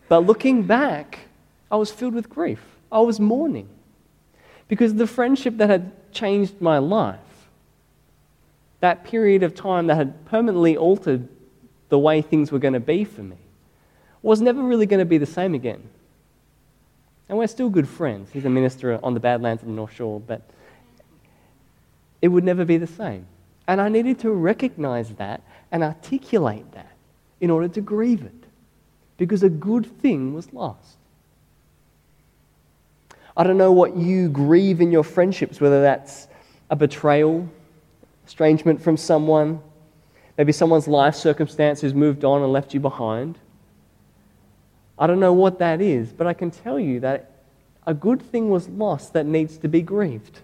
But 0.08 0.20
looking 0.20 0.64
back, 0.64 1.20
I 1.70 1.76
was 1.76 1.92
filled 1.92 2.14
with 2.14 2.30
grief. 2.30 2.62
I 2.90 3.00
was 3.00 3.20
mourning. 3.20 3.68
Because 4.68 4.96
the 4.96 5.08
friendship 5.08 5.58
that 5.58 5.70
had 5.70 5.92
changed 6.12 6.60
my 6.62 6.78
life, 6.78 7.20
that 8.80 9.04
period 9.04 9.44
of 9.44 9.56
time 9.56 9.88
that 9.88 9.96
had 9.96 10.26
permanently 10.26 10.76
altered 10.76 11.28
the 11.90 12.00
way 12.00 12.22
things 12.22 12.52
were 12.52 12.60
going 12.60 12.74
to 12.74 12.80
be 12.80 13.04
for 13.04 13.22
me, 13.22 13.38
was 14.22 14.42
never 14.42 14.62
really 14.62 14.86
going 14.86 15.00
to 15.00 15.06
be 15.06 15.18
the 15.18 15.26
same 15.26 15.54
again. 15.54 15.84
And 17.30 17.38
we're 17.38 17.48
still 17.48 17.70
good 17.70 17.88
friends. 17.88 18.32
He's 18.32 18.46
a 18.46 18.50
minister 18.50 19.00
on 19.04 19.14
the 19.14 19.20
Badlands 19.20 19.62
of 19.62 19.68
the 19.68 19.74
North 19.74 19.94
Shore, 19.94 20.20
but 20.20 20.42
it 22.22 22.28
would 22.30 22.44
never 22.44 22.66
be 22.66 22.78
the 22.78 22.88
same. 22.88 23.28
And 23.68 23.82
I 23.82 23.90
needed 23.90 24.20
to 24.20 24.32
recognize 24.32 25.10
that 25.16 25.42
and 25.72 25.84
articulate 25.84 26.72
that 26.74 26.92
in 27.42 27.50
order 27.50 27.68
to 27.68 27.82
grieve 27.82 28.24
it. 28.24 28.32
Because 29.18 29.44
a 29.44 29.50
good 29.50 29.86
thing 30.02 30.34
was 30.34 30.54
lost. 30.54 30.98
I 33.38 33.44
don't 33.44 33.58
know 33.58 33.72
what 33.72 33.98
you 33.98 34.30
grieve 34.30 34.82
in 34.82 34.92
your 34.92 35.04
friendships, 35.04 35.60
whether 35.60 35.82
that's 35.82 36.28
a 36.70 36.76
betrayal, 36.76 37.48
estrangement 38.26 38.82
from 38.82 38.98
someone, 38.98 39.60
maybe 40.38 40.52
someone's 40.52 40.88
life 40.88 41.16
circumstances 41.16 41.94
moved 41.94 42.24
on 42.24 42.42
and 42.42 42.52
left 42.52 42.74
you 42.74 42.80
behind. 42.80 43.38
I 44.98 45.08
don't 45.08 45.20
know 45.20 45.34
what 45.34 45.60
that 45.60 45.82
is, 45.82 46.14
but 46.14 46.28
I 46.28 46.34
can 46.34 46.50
tell 46.50 46.80
you 46.80 47.02
that 47.02 47.32
a 47.86 47.94
good 47.94 48.22
thing 48.22 48.50
was 48.50 48.68
lost 48.70 49.14
that 49.14 49.26
needs 49.26 49.58
to 49.58 49.68
be 49.68 49.82
grieved. 49.82 50.40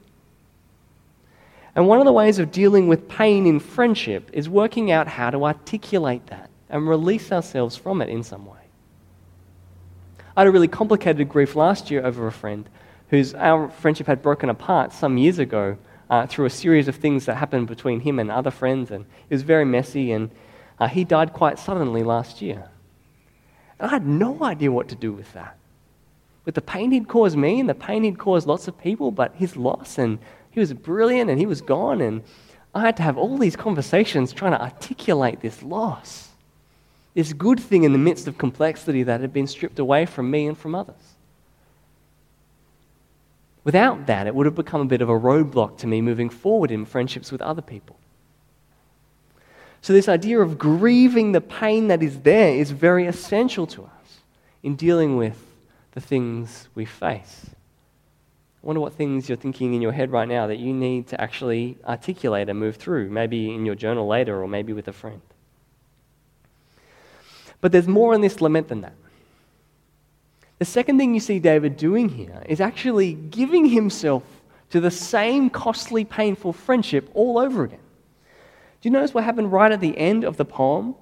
And 1.75 1.88
one 1.88 2.00
of 2.00 2.05
the 2.05 2.12
ways 2.12 2.38
of 2.38 2.51
dealing 2.51 2.88
with 2.88 3.07
pain 3.07 3.48
in 3.48 3.60
friendship 3.60 4.29
is 4.33 4.50
working 4.50 4.91
out 4.91 5.07
how 5.07 5.29
to 5.29 5.45
articulate 5.45 6.27
that 6.27 6.50
and 6.69 6.88
release 6.88 7.31
ourselves 7.31 7.77
from 7.77 8.01
it 8.01 8.10
in 8.10 8.24
some 8.24 8.45
way. 8.45 8.60
I 10.35 10.41
had 10.41 10.47
a 10.47 10.51
really 10.51 10.67
complicated 10.67 11.27
grief 11.27 11.55
last 11.55 11.91
year 11.91 12.05
over 12.05 12.27
a 12.27 12.31
friend 12.31 12.69
whose 13.09 13.33
our 13.33 13.69
friendship 13.69 14.07
had 14.07 14.21
broken 14.21 14.50
apart 14.50 14.93
some 14.93 15.17
years 15.17 15.39
ago 15.39 15.77
uh, 16.09 16.25
through 16.27 16.45
a 16.45 16.50
series 16.50 16.88
of 16.88 16.95
things 16.95 17.25
that 17.25 17.35
happened 17.35 17.67
between 17.67 18.00
him 18.00 18.19
and 18.19 18.31
other 18.31 18.51
friends, 18.51 18.91
and 18.91 19.05
it 19.29 19.33
was 19.33 19.43
very 19.43 19.65
messy. 19.65 20.11
And 20.11 20.31
uh, 20.79 20.88
he 20.88 21.03
died 21.03 21.33
quite 21.33 21.59
suddenly 21.59 22.03
last 22.03 22.41
year. 22.41 22.69
And 23.79 23.89
I 23.89 23.93
had 23.93 24.07
no 24.07 24.43
idea 24.43 24.71
what 24.71 24.88
to 24.89 24.95
do 24.95 25.11
with 25.11 25.31
that. 25.33 25.57
With 26.45 26.55
the 26.55 26.61
pain 26.61 26.91
he'd 26.91 27.07
caused 27.07 27.38
me 27.38 27.59
and 27.59 27.69
the 27.69 27.75
pain 27.75 28.03
he'd 28.03 28.17
caused 28.17 28.47
lots 28.47 28.67
of 28.67 28.79
people, 28.79 29.11
but 29.11 29.35
his 29.35 29.55
loss 29.55 29.97
and 29.97 30.17
he 30.50 30.59
was 30.59 30.73
brilliant 30.73 31.29
and 31.29 31.39
he 31.39 31.45
was 31.45 31.61
gone. 31.61 32.01
And 32.01 32.23
I 32.73 32.81
had 32.81 32.97
to 32.97 33.03
have 33.03 33.17
all 33.17 33.38
these 33.38 33.55
conversations 33.55 34.33
trying 34.33 34.53
to 34.53 34.61
articulate 34.61 35.41
this 35.41 35.61
loss, 35.61 36.29
this 37.13 37.33
good 37.33 37.59
thing 37.59 37.83
in 37.83 37.91
the 37.91 37.97
midst 37.97 38.27
of 38.27 38.37
complexity 38.37 39.03
that 39.03 39.21
had 39.21 39.33
been 39.33 39.47
stripped 39.47 39.79
away 39.79 40.05
from 40.05 40.31
me 40.31 40.47
and 40.47 40.57
from 40.57 40.75
others. 40.75 40.95
Without 43.63 44.07
that, 44.07 44.27
it 44.27 44.33
would 44.33 44.45
have 44.45 44.55
become 44.55 44.81
a 44.81 44.85
bit 44.85 45.01
of 45.01 45.09
a 45.09 45.19
roadblock 45.19 45.77
to 45.79 45.87
me 45.87 46.01
moving 46.01 46.29
forward 46.29 46.71
in 46.71 46.85
friendships 46.85 47.31
with 47.31 47.41
other 47.41 47.61
people. 47.61 47.97
So, 49.81 49.93
this 49.93 50.07
idea 50.07 50.39
of 50.39 50.57
grieving 50.57 51.31
the 51.31 51.41
pain 51.41 51.87
that 51.87 52.03
is 52.03 52.19
there 52.19 52.53
is 52.53 52.71
very 52.71 53.07
essential 53.07 53.65
to 53.67 53.83
us 53.83 54.19
in 54.63 54.75
dealing 54.75 55.17
with 55.17 55.43
the 55.93 56.01
things 56.01 56.69
we 56.75 56.85
face. 56.85 57.49
I 58.63 58.67
wonder 58.67 58.79
what 58.79 58.93
things 58.93 59.27
you're 59.27 59.37
thinking 59.37 59.73
in 59.73 59.81
your 59.81 59.91
head 59.91 60.11
right 60.11 60.27
now 60.27 60.47
that 60.47 60.59
you 60.59 60.71
need 60.71 61.07
to 61.07 61.19
actually 61.19 61.77
articulate 61.83 62.47
and 62.47 62.59
move 62.59 62.75
through, 62.75 63.09
maybe 63.09 63.53
in 63.53 63.65
your 63.65 63.73
journal 63.73 64.07
later 64.07 64.41
or 64.41 64.47
maybe 64.47 64.71
with 64.71 64.87
a 64.87 64.93
friend. 64.93 65.21
But 67.61 67.71
there's 67.71 67.87
more 67.87 68.13
in 68.13 68.21
this 68.21 68.41
lament 68.41 68.67
than 68.67 68.81
that. 68.81 68.95
The 70.59 70.65
second 70.65 70.97
thing 70.97 71.13
you 71.13 71.19
see 71.19 71.39
David 71.39 71.77
doing 71.77 72.09
here 72.09 72.43
is 72.47 72.59
actually 72.59 73.13
giving 73.13 73.65
himself 73.65 74.23
to 74.71 74.79
the 74.79 74.91
same 74.91 75.49
costly, 75.49 76.05
painful 76.05 76.53
friendship 76.53 77.09
all 77.13 77.37
over 77.37 77.63
again. 77.63 77.79
Do 78.81 78.89
you 78.89 78.91
notice 78.91 79.13
what 79.13 79.23
happened 79.23 79.51
right 79.51 79.71
at 79.71 79.79
the 79.79 79.97
end 79.97 80.23
of 80.23 80.37
the 80.37 80.45
poem? 80.45 80.95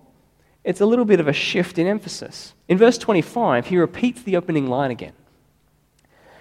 It's 0.63 0.81
a 0.81 0.85
little 0.85 1.05
bit 1.05 1.19
of 1.19 1.27
a 1.27 1.33
shift 1.33 1.77
in 1.77 1.87
emphasis. 1.87 2.53
In 2.67 2.77
verse 2.77 2.97
25, 2.97 3.67
he 3.67 3.77
repeats 3.77 4.21
the 4.21 4.35
opening 4.35 4.67
line 4.67 4.91
again 4.91 5.13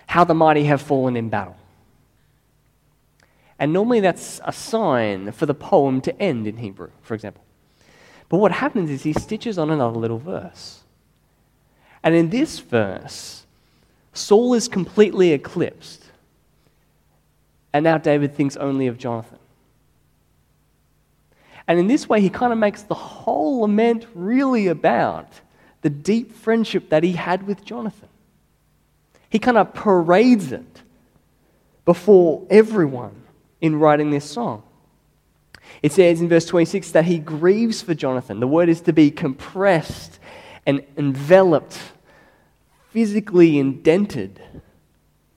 How 0.07 0.25
the 0.25 0.35
mighty 0.35 0.65
have 0.65 0.83
fallen 0.83 1.17
in 1.17 1.29
battle. 1.29 1.57
And 3.59 3.73
normally 3.73 4.01
that's 4.01 4.41
a 4.45 4.53
sign 4.53 5.33
for 5.33 5.47
the 5.47 5.55
poem 5.55 6.01
to 6.03 6.23
end 6.23 6.47
in 6.47 6.59
Hebrew, 6.59 6.91
for 7.03 7.15
example. 7.15 7.43
But 8.29 8.39
what 8.39 8.53
happens 8.53 8.91
is 8.91 9.03
he 9.03 9.13
stitches 9.13 9.59
on 9.59 9.71
another 9.71 9.99
little 9.99 10.19
verse. 10.19 10.83
And 12.03 12.15
in 12.15 12.31
this 12.31 12.59
verse, 12.59 13.47
Saul 14.13 14.55
is 14.55 14.69
completely 14.69 15.33
eclipsed. 15.33 16.05
And 17.73 17.85
now 17.85 17.99
David 17.99 18.35
thinks 18.35 18.57
only 18.57 18.87
of 18.87 18.99
Jonathan. 18.99 19.39
And 21.67 21.79
in 21.79 21.87
this 21.87 22.09
way, 22.09 22.21
he 22.21 22.31
kind 22.31 22.53
of 22.53 22.59
makes 22.59 22.83
the 22.83 22.95
whole 22.95 23.61
lament 23.61 24.07
really 24.15 24.69
about 24.69 25.29
the 25.83 25.91
deep 25.91 26.33
friendship 26.33 26.89
that 26.89 27.05
he 27.05 27.13
had 27.13 27.47
with 27.47 27.65
Jonathan. 27.65 28.09
He 29.31 29.39
kind 29.39 29.59
of 29.59 29.75
parades 29.75 30.51
it 30.51 30.83
before 31.85 32.47
everyone 32.49 33.23
in 33.61 33.77
writing 33.77 34.11
this 34.11 34.25
song. 34.25 34.63
It 35.83 35.93
says 35.93 36.21
in 36.21 36.29
verse 36.29 36.47
26 36.47 36.91
that 36.93 37.05
he 37.05 37.19
grieves 37.19 37.83
for 37.83 37.95
Jonathan. 37.95 38.41
The 38.41 38.49
word 38.49 38.69
is 38.69 38.81
to 38.83 38.93
be 38.93 39.11
compressed 39.11 40.19
and 40.67 40.85
enveloped, 40.97 41.79
physically 42.91 43.59
indented, 43.59 44.43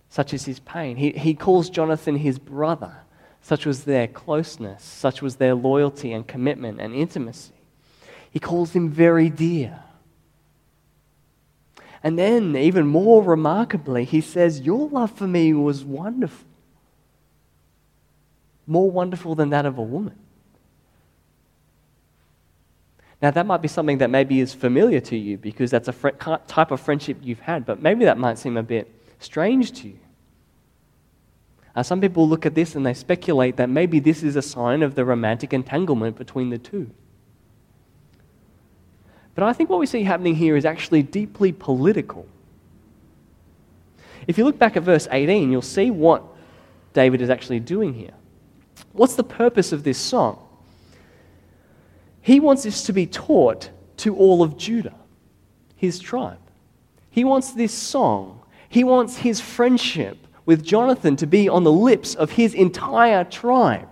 such 0.10 0.34
as 0.34 0.46
his 0.46 0.60
pain. 0.60 0.98
He, 0.98 1.12
he 1.12 1.34
calls 1.34 1.70
Jonathan 1.70 2.18
his 2.18 2.40
brother. 2.40 2.94
Such 3.42 3.66
was 3.66 3.86
their 3.86 4.08
closeness, 4.08 4.84
such 4.84 5.22
was 5.22 5.38
their 5.38 5.56
loyalty 5.56 6.14
and 6.14 6.28
commitment 6.28 6.80
and 6.80 6.94
intimacy. 6.94 7.54
He 8.30 8.40
calls 8.40 8.74
him 8.74 8.90
very 8.90 9.30
dear. 9.30 9.84
And 12.04 12.18
then, 12.18 12.56
even 12.56 12.88
more 12.88 13.24
remarkably, 13.24 14.06
he 14.06 14.22
says, 14.22 14.62
Your 14.62 14.90
love 14.90 15.12
for 15.12 15.28
me 15.28 15.54
was 15.54 15.84
wonderful. 15.84 16.48
More 18.72 18.90
wonderful 18.90 19.36
than 19.36 19.50
that 19.50 19.66
of 19.66 19.78
a 19.78 19.82
woman. 19.82 20.16
Now, 23.22 23.30
that 23.30 23.46
might 23.46 23.62
be 23.62 23.68
something 23.68 23.98
that 23.98 24.10
maybe 24.10 24.40
is 24.40 24.54
familiar 24.54 25.02
to 25.02 25.18
you 25.18 25.38
because 25.38 25.70
that's 25.72 25.90
a 25.90 25.92
fr- 25.92 26.12
type 26.48 26.72
of 26.72 26.80
friendship 26.80 27.18
you've 27.22 27.42
had, 27.42 27.66
but 27.66 27.82
maybe 27.82 28.06
that 28.06 28.18
might 28.18 28.40
seem 28.40 28.56
a 28.56 28.64
bit 28.64 28.90
strange 29.20 29.74
to 29.74 29.90
you. 29.90 30.00
Uh, 31.76 31.84
some 31.84 32.00
people 32.00 32.26
look 32.26 32.46
at 32.46 32.56
this 32.56 32.74
and 32.76 32.86
they 32.86 32.94
speculate 32.94 33.58
that 33.58 33.70
maybe 33.70 34.00
this 34.00 34.24
is 34.24 34.38
a 34.38 34.42
sign 34.42 34.84
of 34.84 34.96
the 34.96 35.04
romantic 35.04 35.52
entanglement 35.52 36.16
between 36.16 36.50
the 36.50 36.58
two. 36.58 36.90
But 39.36 39.44
I 39.44 39.52
think 39.52 39.70
what 39.70 39.82
we 39.82 39.86
see 39.86 40.04
happening 40.04 40.36
here 40.36 40.56
is 40.56 40.64
actually 40.64 41.04
deeply 41.04 41.52
political. 41.52 42.26
If 44.28 44.38
you 44.38 44.46
look 44.46 44.58
back 44.58 44.78
at 44.78 44.84
verse 44.84 45.10
18, 45.12 45.52
you'll 45.52 45.62
see 45.62 45.92
what 45.92 46.24
David 46.94 47.20
is 47.20 47.30
actually 47.30 47.60
doing 47.60 47.94
here. 47.94 48.14
What's 48.94 49.16
the 49.16 49.24
purpose 49.24 49.72
of 49.72 49.84
this 49.84 49.98
song? 49.98 50.48
He 52.22 52.40
wants 52.40 52.64
this 52.64 52.84
to 52.84 52.94
be 52.94 53.08
taught 53.08 53.70
to 53.98 54.16
all 54.16 54.44
of 54.44 54.58
Judah, 54.58 54.96
his 55.76 56.00
tribe. 56.00 56.38
He 57.10 57.24
wants 57.24 57.52
this 57.52 57.74
song, 57.74 58.42
he 58.70 58.84
wants 58.84 59.18
his 59.18 59.42
friendship 59.42 60.18
with 60.46 60.64
Jonathan 60.64 61.16
to 61.18 61.28
be 61.28 61.50
on 61.50 61.64
the 61.64 61.72
lips 61.72 62.16
of 62.16 62.32
his 62.32 62.54
entire 62.54 63.24
tribe. 63.24 63.90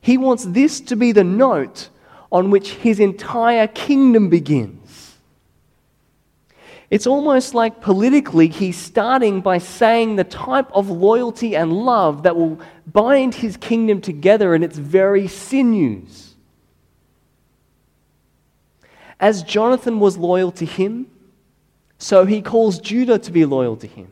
He 0.00 0.18
wants 0.18 0.44
this 0.44 0.80
to 0.82 0.96
be 0.96 1.12
the 1.12 1.24
note 1.24 1.88
on 2.30 2.50
which 2.50 2.72
his 2.72 3.00
entire 3.00 3.66
kingdom 3.66 4.28
begins. 4.28 4.87
It's 6.90 7.06
almost 7.06 7.54
like 7.54 7.80
politically 7.82 8.48
he's 8.48 8.78
starting 8.78 9.40
by 9.40 9.58
saying 9.58 10.16
the 10.16 10.24
type 10.24 10.70
of 10.72 10.88
loyalty 10.88 11.54
and 11.54 11.72
love 11.72 12.22
that 12.22 12.36
will 12.36 12.58
bind 12.86 13.34
his 13.34 13.56
kingdom 13.58 14.00
together 14.00 14.54
in 14.54 14.62
its 14.62 14.78
very 14.78 15.28
sinews. 15.28 16.34
As 19.20 19.42
Jonathan 19.42 20.00
was 20.00 20.16
loyal 20.16 20.50
to 20.52 20.64
him, 20.64 21.10
So 21.98 22.24
he 22.24 22.40
calls 22.40 22.78
Judah 22.78 23.18
to 23.18 23.32
be 23.32 23.44
loyal 23.44 23.76
to 23.76 23.86
him. 23.86 24.10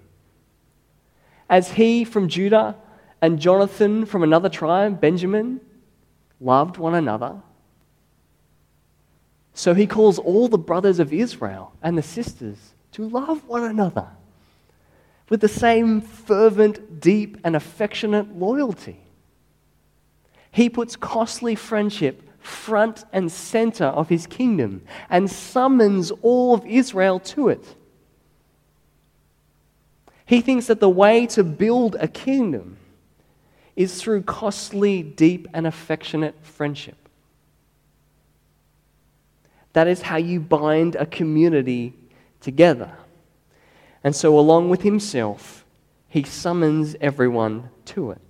As 1.48 1.72
he 1.72 2.04
from 2.04 2.28
Judah 2.28 2.74
and 3.22 3.38
Jonathan 3.38 4.04
from 4.04 4.24
another 4.24 4.48
tribe, 4.48 5.00
Benjamin, 5.00 5.60
loved 6.40 6.76
one 6.76 6.94
another, 6.94 7.40
so 9.56 9.72
he 9.72 9.86
calls 9.86 10.18
all 10.18 10.48
the 10.48 10.58
brothers 10.58 10.98
of 10.98 11.14
Israel 11.14 11.72
and 11.82 11.96
the 11.96 12.02
sisters 12.02 12.58
to 12.92 13.08
love 13.08 13.48
one 13.48 13.64
another 13.64 14.06
with 15.30 15.40
the 15.40 15.48
same 15.48 16.02
fervent, 16.02 17.00
deep, 17.00 17.38
and 17.42 17.56
affectionate 17.56 18.38
loyalty. 18.38 19.00
He 20.50 20.68
puts 20.68 20.94
costly 20.94 21.54
friendship 21.54 22.22
front 22.38 23.06
and 23.14 23.32
center 23.32 23.86
of 23.86 24.10
his 24.10 24.26
kingdom 24.26 24.82
and 25.08 25.28
summons 25.30 26.12
all 26.20 26.52
of 26.52 26.66
Israel 26.66 27.18
to 27.20 27.48
it. 27.48 27.76
He 30.26 30.42
thinks 30.42 30.66
that 30.66 30.80
the 30.80 30.90
way 30.90 31.26
to 31.28 31.42
build 31.42 31.96
a 31.98 32.08
kingdom 32.08 32.76
is 33.74 34.02
through 34.02 34.24
costly, 34.24 35.02
deep, 35.02 35.48
and 35.54 35.66
affectionate 35.66 36.34
friendship. 36.42 37.05
That 39.76 39.88
is 39.88 40.00
how 40.00 40.16
you 40.16 40.40
bind 40.40 40.94
a 40.94 41.04
community 41.04 41.92
together. 42.40 42.90
And 44.02 44.16
so, 44.16 44.38
along 44.38 44.70
with 44.70 44.80
himself, 44.80 45.66
he 46.08 46.22
summons 46.22 46.96
everyone 46.98 47.68
to 47.84 48.12
it. 48.12 48.20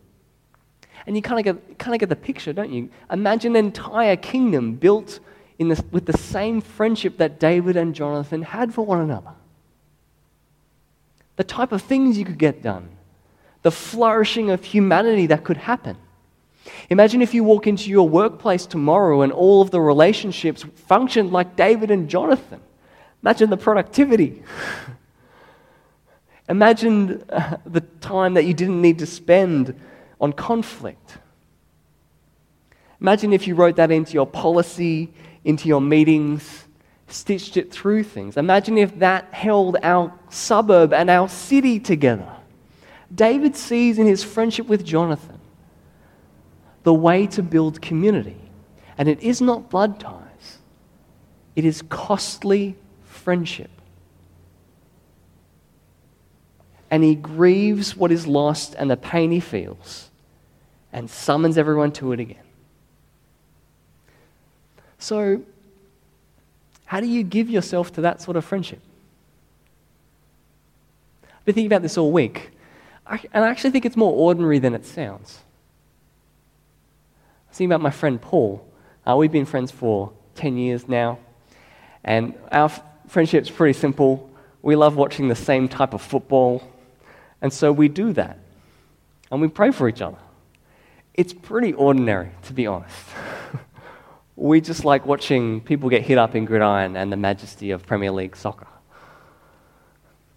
And 1.06 1.14
you 1.14 1.22
kind 1.22 1.38
of 1.38 1.44
get, 1.44 1.78
kind 1.78 1.94
of 1.94 2.00
get 2.00 2.08
the 2.08 2.16
picture, 2.16 2.52
don't 2.52 2.72
you? 2.72 2.90
Imagine 3.12 3.54
an 3.54 3.64
entire 3.64 4.16
kingdom 4.16 4.74
built 4.74 5.20
in 5.60 5.68
this, 5.68 5.80
with 5.92 6.06
the 6.06 6.18
same 6.18 6.60
friendship 6.60 7.18
that 7.18 7.38
David 7.38 7.76
and 7.76 7.94
Jonathan 7.94 8.42
had 8.42 8.74
for 8.74 8.84
one 8.84 9.02
another. 9.02 9.34
The 11.36 11.44
type 11.44 11.70
of 11.70 11.80
things 11.80 12.18
you 12.18 12.24
could 12.24 12.38
get 12.38 12.60
done, 12.60 12.88
the 13.62 13.70
flourishing 13.70 14.50
of 14.50 14.64
humanity 14.64 15.26
that 15.28 15.44
could 15.44 15.58
happen. 15.58 15.96
Imagine 16.90 17.22
if 17.22 17.34
you 17.34 17.44
walk 17.44 17.66
into 17.66 17.90
your 17.90 18.08
workplace 18.08 18.66
tomorrow 18.66 19.22
and 19.22 19.32
all 19.32 19.62
of 19.62 19.70
the 19.70 19.80
relationships 19.80 20.64
functioned 20.74 21.32
like 21.32 21.56
David 21.56 21.90
and 21.90 22.08
Jonathan. 22.08 22.60
Imagine 23.22 23.50
the 23.50 23.56
productivity. 23.56 24.42
Imagine 26.48 27.24
uh, 27.28 27.56
the 27.66 27.80
time 27.80 28.34
that 28.34 28.44
you 28.44 28.54
didn't 28.54 28.80
need 28.80 29.00
to 29.00 29.06
spend 29.06 29.78
on 30.20 30.32
conflict. 30.32 31.18
Imagine 33.00 33.32
if 33.32 33.46
you 33.46 33.54
wrote 33.54 33.76
that 33.76 33.90
into 33.90 34.12
your 34.12 34.26
policy, 34.26 35.12
into 35.44 35.68
your 35.68 35.80
meetings, 35.80 36.64
stitched 37.08 37.56
it 37.56 37.72
through 37.72 38.04
things. 38.04 38.36
Imagine 38.36 38.78
if 38.78 38.98
that 39.00 39.32
held 39.32 39.76
our 39.82 40.12
suburb 40.30 40.92
and 40.92 41.10
our 41.10 41.28
city 41.28 41.78
together. 41.78 42.32
David 43.14 43.56
sees 43.56 43.98
in 43.98 44.06
his 44.06 44.24
friendship 44.24 44.66
with 44.66 44.84
Jonathan 44.84 45.40
the 46.86 46.94
way 46.94 47.26
to 47.26 47.42
build 47.42 47.82
community. 47.82 48.36
And 48.96 49.08
it 49.08 49.18
is 49.18 49.40
not 49.40 49.68
blood 49.68 49.98
ties, 49.98 50.58
it 51.56 51.64
is 51.64 51.82
costly 51.82 52.76
friendship. 53.04 53.70
And 56.88 57.02
he 57.02 57.16
grieves 57.16 57.96
what 57.96 58.12
is 58.12 58.28
lost 58.28 58.76
and 58.78 58.88
the 58.88 58.96
pain 58.96 59.32
he 59.32 59.40
feels 59.40 60.10
and 60.92 61.10
summons 61.10 61.58
everyone 61.58 61.90
to 61.90 62.12
it 62.12 62.20
again. 62.20 62.46
So, 65.00 65.42
how 66.84 67.00
do 67.00 67.08
you 67.08 67.24
give 67.24 67.50
yourself 67.50 67.92
to 67.94 68.00
that 68.02 68.22
sort 68.22 68.36
of 68.36 68.44
friendship? 68.44 68.80
I've 71.24 71.44
been 71.44 71.54
thinking 71.56 71.66
about 71.66 71.82
this 71.82 71.98
all 71.98 72.12
week, 72.12 72.52
and 73.10 73.44
I 73.44 73.48
actually 73.48 73.72
think 73.72 73.84
it's 73.84 73.96
more 73.96 74.12
ordinary 74.12 74.60
than 74.60 74.72
it 74.72 74.86
sounds 74.86 75.40
thinking 77.56 77.72
about 77.72 77.80
my 77.80 77.90
friend 77.90 78.20
Paul. 78.20 78.66
Uh, 79.06 79.16
we've 79.16 79.32
been 79.32 79.46
friends 79.46 79.70
for 79.70 80.12
10 80.34 80.58
years 80.58 80.86
now, 80.88 81.18
and 82.04 82.34
our 82.52 82.66
f- 82.66 82.82
friendship's 83.08 83.50
pretty 83.50 83.78
simple. 83.78 84.28
We 84.60 84.76
love 84.76 84.96
watching 84.96 85.28
the 85.28 85.34
same 85.34 85.68
type 85.68 85.94
of 85.94 86.02
football, 86.02 86.62
and 87.40 87.50
so 87.50 87.72
we 87.72 87.88
do 87.88 88.12
that. 88.12 88.38
And 89.30 89.40
we 89.40 89.48
pray 89.48 89.70
for 89.70 89.88
each 89.88 90.02
other. 90.02 90.18
It's 91.14 91.32
pretty 91.32 91.72
ordinary, 91.72 92.30
to 92.42 92.52
be 92.52 92.66
honest. 92.66 92.94
we 94.36 94.60
just 94.60 94.84
like 94.84 95.06
watching 95.06 95.62
people 95.62 95.88
get 95.88 96.02
hit 96.02 96.18
up 96.18 96.34
in 96.34 96.44
gridiron 96.44 96.94
and 96.94 97.10
the 97.10 97.16
majesty 97.16 97.70
of 97.70 97.86
Premier 97.86 98.10
League 98.10 98.36
soccer. 98.36 98.68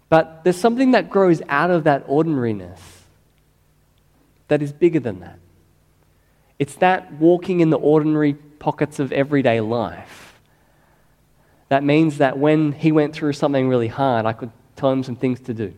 But 0.08 0.42
there's 0.42 0.58
something 0.58 0.92
that 0.92 1.10
grows 1.10 1.42
out 1.50 1.70
of 1.70 1.84
that 1.84 2.04
ordinariness 2.08 2.80
that 4.48 4.62
is 4.62 4.72
bigger 4.72 5.00
than 5.00 5.20
that. 5.20 5.38
It's 6.60 6.74
that 6.76 7.14
walking 7.14 7.60
in 7.60 7.70
the 7.70 7.78
ordinary 7.78 8.34
pockets 8.34 8.98
of 8.98 9.12
everyday 9.12 9.62
life. 9.62 10.38
That 11.70 11.82
means 11.82 12.18
that 12.18 12.36
when 12.36 12.72
he 12.72 12.92
went 12.92 13.14
through 13.14 13.32
something 13.32 13.66
really 13.66 13.88
hard, 13.88 14.26
I 14.26 14.34
could 14.34 14.50
tell 14.76 14.92
him 14.92 15.02
some 15.02 15.16
things 15.16 15.40
to 15.40 15.54
do. 15.54 15.72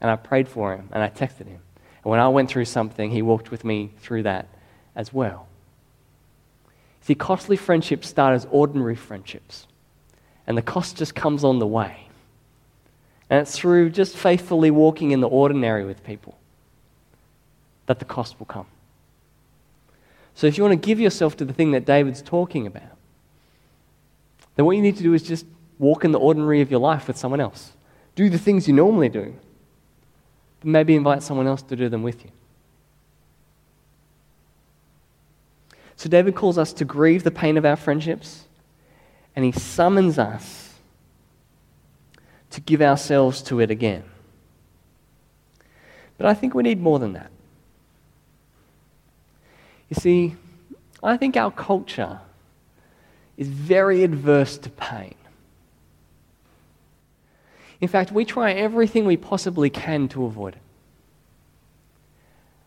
And 0.00 0.10
I 0.10 0.16
prayed 0.16 0.48
for 0.48 0.74
him 0.74 0.88
and 0.90 1.02
I 1.02 1.10
texted 1.10 1.46
him. 1.46 1.60
And 2.02 2.10
when 2.10 2.18
I 2.18 2.28
went 2.28 2.48
through 2.48 2.64
something, 2.64 3.10
he 3.10 3.20
walked 3.20 3.50
with 3.50 3.62
me 3.62 3.90
through 3.98 4.22
that 4.22 4.48
as 4.94 5.12
well. 5.12 5.48
See, 7.02 7.14
costly 7.14 7.58
friendships 7.58 8.08
start 8.08 8.34
as 8.34 8.46
ordinary 8.50 8.96
friendships, 8.96 9.66
and 10.46 10.56
the 10.56 10.62
cost 10.62 10.96
just 10.96 11.14
comes 11.14 11.44
on 11.44 11.58
the 11.58 11.66
way. 11.66 12.08
And 13.28 13.42
it's 13.42 13.56
through 13.56 13.90
just 13.90 14.16
faithfully 14.16 14.70
walking 14.70 15.10
in 15.10 15.20
the 15.20 15.28
ordinary 15.28 15.84
with 15.84 16.02
people 16.02 16.38
that 17.84 17.98
the 17.98 18.06
cost 18.06 18.38
will 18.38 18.46
come. 18.46 18.66
So 20.36 20.46
if 20.46 20.58
you 20.58 20.64
want 20.64 20.80
to 20.80 20.86
give 20.86 21.00
yourself 21.00 21.34
to 21.38 21.46
the 21.46 21.54
thing 21.54 21.70
that 21.70 21.86
David's 21.86 22.20
talking 22.20 22.66
about, 22.66 22.82
then 24.54 24.66
what 24.66 24.76
you 24.76 24.82
need 24.82 24.98
to 24.98 25.02
do 25.02 25.14
is 25.14 25.22
just 25.22 25.46
walk 25.78 26.04
in 26.04 26.12
the 26.12 26.18
ordinary 26.18 26.60
of 26.60 26.70
your 26.70 26.78
life 26.78 27.08
with 27.08 27.16
someone 27.16 27.40
else. 27.40 27.72
Do 28.14 28.28
the 28.28 28.38
things 28.38 28.68
you 28.68 28.74
normally 28.74 29.08
do, 29.08 29.34
but 30.60 30.68
maybe 30.68 30.94
invite 30.94 31.22
someone 31.22 31.46
else 31.46 31.62
to 31.62 31.74
do 31.74 31.88
them 31.88 32.02
with 32.02 32.22
you. 32.22 32.30
So 35.96 36.10
David 36.10 36.34
calls 36.34 36.58
us 36.58 36.74
to 36.74 36.84
grieve 36.84 37.24
the 37.24 37.30
pain 37.30 37.56
of 37.56 37.64
our 37.64 37.76
friendships, 37.76 38.44
and 39.34 39.42
he 39.42 39.52
summons 39.52 40.18
us 40.18 40.74
to 42.50 42.60
give 42.60 42.82
ourselves 42.82 43.40
to 43.44 43.60
it 43.60 43.70
again. 43.70 44.04
But 46.18 46.26
I 46.26 46.34
think 46.34 46.54
we 46.54 46.62
need 46.62 46.80
more 46.80 46.98
than 46.98 47.14
that. 47.14 47.30
You 49.88 49.94
see, 49.94 50.36
I 51.02 51.16
think 51.16 51.36
our 51.36 51.50
culture 51.50 52.20
is 53.36 53.48
very 53.48 54.02
adverse 54.02 54.58
to 54.58 54.70
pain. 54.70 55.14
In 57.80 57.88
fact, 57.88 58.10
we 58.10 58.24
try 58.24 58.52
everything 58.52 59.04
we 59.04 59.16
possibly 59.16 59.68
can 59.70 60.08
to 60.08 60.24
avoid 60.24 60.54
it. 60.54 60.62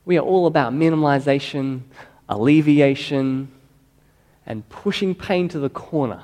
We 0.05 0.17
are 0.17 0.21
all 0.21 0.45
about 0.45 0.73
minimalization, 0.73 1.81
alleviation, 2.27 3.51
and 4.45 4.67
pushing 4.69 5.15
pain 5.15 5.49
to 5.49 5.59
the 5.59 5.69
corner. 5.69 6.23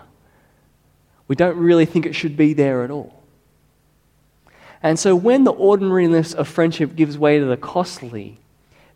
We 1.28 1.36
don't 1.36 1.58
really 1.58 1.86
think 1.86 2.06
it 2.06 2.14
should 2.14 2.38
be 2.38 2.54
there 2.54 2.84
at 2.84 2.92
all. 2.92 3.24
And 4.84 5.00
so, 5.00 5.16
when 5.16 5.44
the 5.44 5.52
ordinariness 5.52 6.34
of 6.34 6.48
friendship 6.48 6.96
gives 6.96 7.18
way 7.18 7.40
to 7.40 7.46
the 7.46 7.58
costly, 7.58 8.40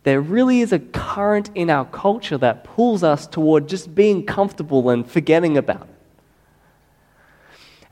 there 0.02 0.20
really 0.20 0.60
is 0.60 0.72
a 0.72 0.78
current 0.78 1.50
in 1.54 1.68
our 1.68 1.84
culture 1.84 2.38
that 2.38 2.64
pulls 2.64 3.02
us 3.02 3.26
toward 3.26 3.68
just 3.68 3.94
being 3.94 4.24
comfortable 4.24 4.88
and 4.90 5.08
forgetting 5.08 5.58
about 5.58 5.82
it. 5.82 5.94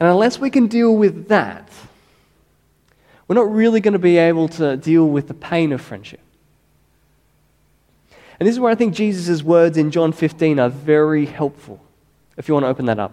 And 0.01 0.09
unless 0.09 0.39
we 0.39 0.51
can 0.51 0.69
deal 0.69 0.97
with 0.97 1.29
that, 1.29 1.69
we're 3.27 3.35
not 3.35 3.53
really 3.53 3.81
going 3.81 3.93
to 3.93 3.99
be 3.99 4.17
able 4.17 4.49
to 4.49 4.77
deal 4.77 5.07
with 5.07 5.29
the 5.29 5.35
pain 5.35 5.73
of 5.73 5.83
friendship. 5.83 6.21
And 8.41 8.47
this 8.47 8.55
is 8.55 8.61
where 8.61 8.71
I 8.71 8.75
think 8.75 8.95
Jesus' 8.95 9.43
words 9.43 9.77
in 9.77 9.91
John 9.91 10.13
15 10.13 10.59
are 10.61 10.71
very 10.71 11.27
helpful. 11.27 11.81
If 12.37 12.49
you 12.49 12.55
want 12.55 12.65
to 12.65 12.69
open 12.69 12.87
that 12.87 13.01
up, 13.01 13.13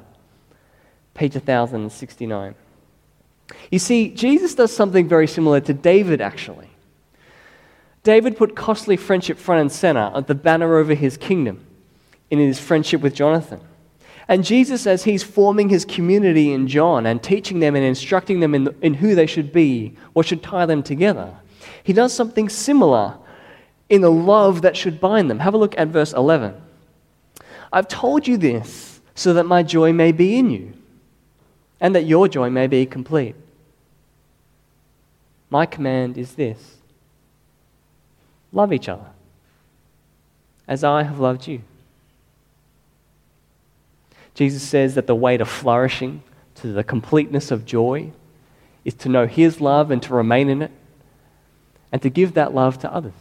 page 1.16 1.34
1069. 1.34 2.56
You 3.72 3.80
see, 3.80 4.10
Jesus 4.10 4.56
does 4.56 4.74
something 4.74 5.08
very 5.08 5.28
similar 5.28 5.60
to 5.62 5.74
David, 5.74 6.22
actually. 6.22 6.70
David 8.06 8.38
put 8.38 8.56
costly 8.56 8.98
friendship 8.98 9.40
front 9.40 9.62
and 9.62 9.72
center 9.72 10.12
at 10.14 10.28
the 10.28 10.36
banner 10.36 10.78
over 10.78 10.94
his 10.94 11.18
kingdom 11.18 11.66
in 12.30 12.38
his 12.38 12.60
friendship 12.60 13.02
with 13.02 13.16
Jonathan. 13.16 13.60
And 14.28 14.46
Jesus, 14.46 14.86
as 14.86 15.06
he's 15.06 15.24
forming 15.24 15.70
his 15.70 15.86
community 15.86 16.54
in 16.54 16.68
John 16.68 17.08
and 17.08 17.22
teaching 17.22 17.62
them 17.62 17.76
and 17.76 17.84
instructing 17.84 18.42
them 18.42 18.54
in, 18.54 18.66
the, 18.66 18.76
in 18.84 18.94
who 18.94 19.16
they 19.16 19.26
should 19.26 19.52
be, 19.52 19.96
what 20.14 20.28
should 20.28 20.44
tie 20.44 20.68
them 20.68 20.84
together, 20.84 21.34
he 21.82 21.94
does 21.94 22.14
something 22.14 22.48
similar 22.48 23.16
in 23.90 24.02
the 24.02 24.12
love 24.12 24.62
that 24.62 24.78
should 24.78 25.00
bind 25.00 25.28
them. 25.28 25.40
Have 25.40 25.56
a 25.56 25.58
look 25.58 25.76
at 25.76 25.88
verse 25.88 26.14
11. 26.14 26.54
I've 27.74 27.88
told 27.88 28.28
you 28.28 28.38
this 28.38 29.02
so 29.16 29.34
that 29.34 29.46
my 29.46 29.64
joy 29.64 29.94
may 29.94 30.12
be 30.12 30.38
in 30.38 30.52
you 30.52 30.74
and 31.82 31.96
that 31.96 32.06
your 32.06 32.28
joy 32.28 32.52
may 32.52 32.68
be 32.68 32.86
complete. 32.86 33.36
My 35.50 35.66
command 35.66 36.20
is 36.20 36.36
this 36.36 36.78
love 38.56 38.74
each 38.74 38.90
other 38.90 39.06
as 40.68 40.84
I 40.84 41.04
have 41.04 41.20
loved 41.20 41.48
you. 41.48 41.62
Jesus 44.34 44.64
says 44.64 44.96
that 44.96 45.08
the 45.08 45.16
way 45.16 45.38
to 45.38 45.46
flourishing, 45.46 46.24
to 46.56 46.74
the 46.74 46.84
completeness 46.84 47.52
of 47.52 47.66
joy, 47.66 48.12
is 48.84 48.94
to 48.96 49.10
know 49.10 49.28
His 49.28 49.62
love 49.62 49.92
and 49.92 50.02
to 50.04 50.14
remain 50.14 50.50
in 50.50 50.62
it, 50.62 50.72
and 51.92 52.02
to 52.02 52.10
give 52.10 52.34
that 52.34 52.54
love 52.54 52.80
to 52.80 52.94
others. 52.94 53.14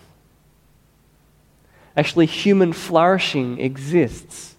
Actually, 1.97 2.27
human 2.27 2.73
flourishing 2.73 3.61
exists 3.61 4.57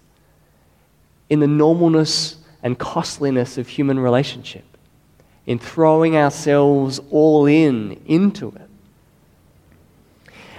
in 1.28 1.40
the 1.40 1.46
normalness 1.46 2.36
and 2.62 2.78
costliness 2.78 3.58
of 3.58 3.68
human 3.68 3.98
relationship, 3.98 4.64
in 5.44 5.58
throwing 5.58 6.16
ourselves 6.16 6.98
all 7.10 7.44
in 7.46 8.00
into 8.06 8.48
it. 8.48 8.70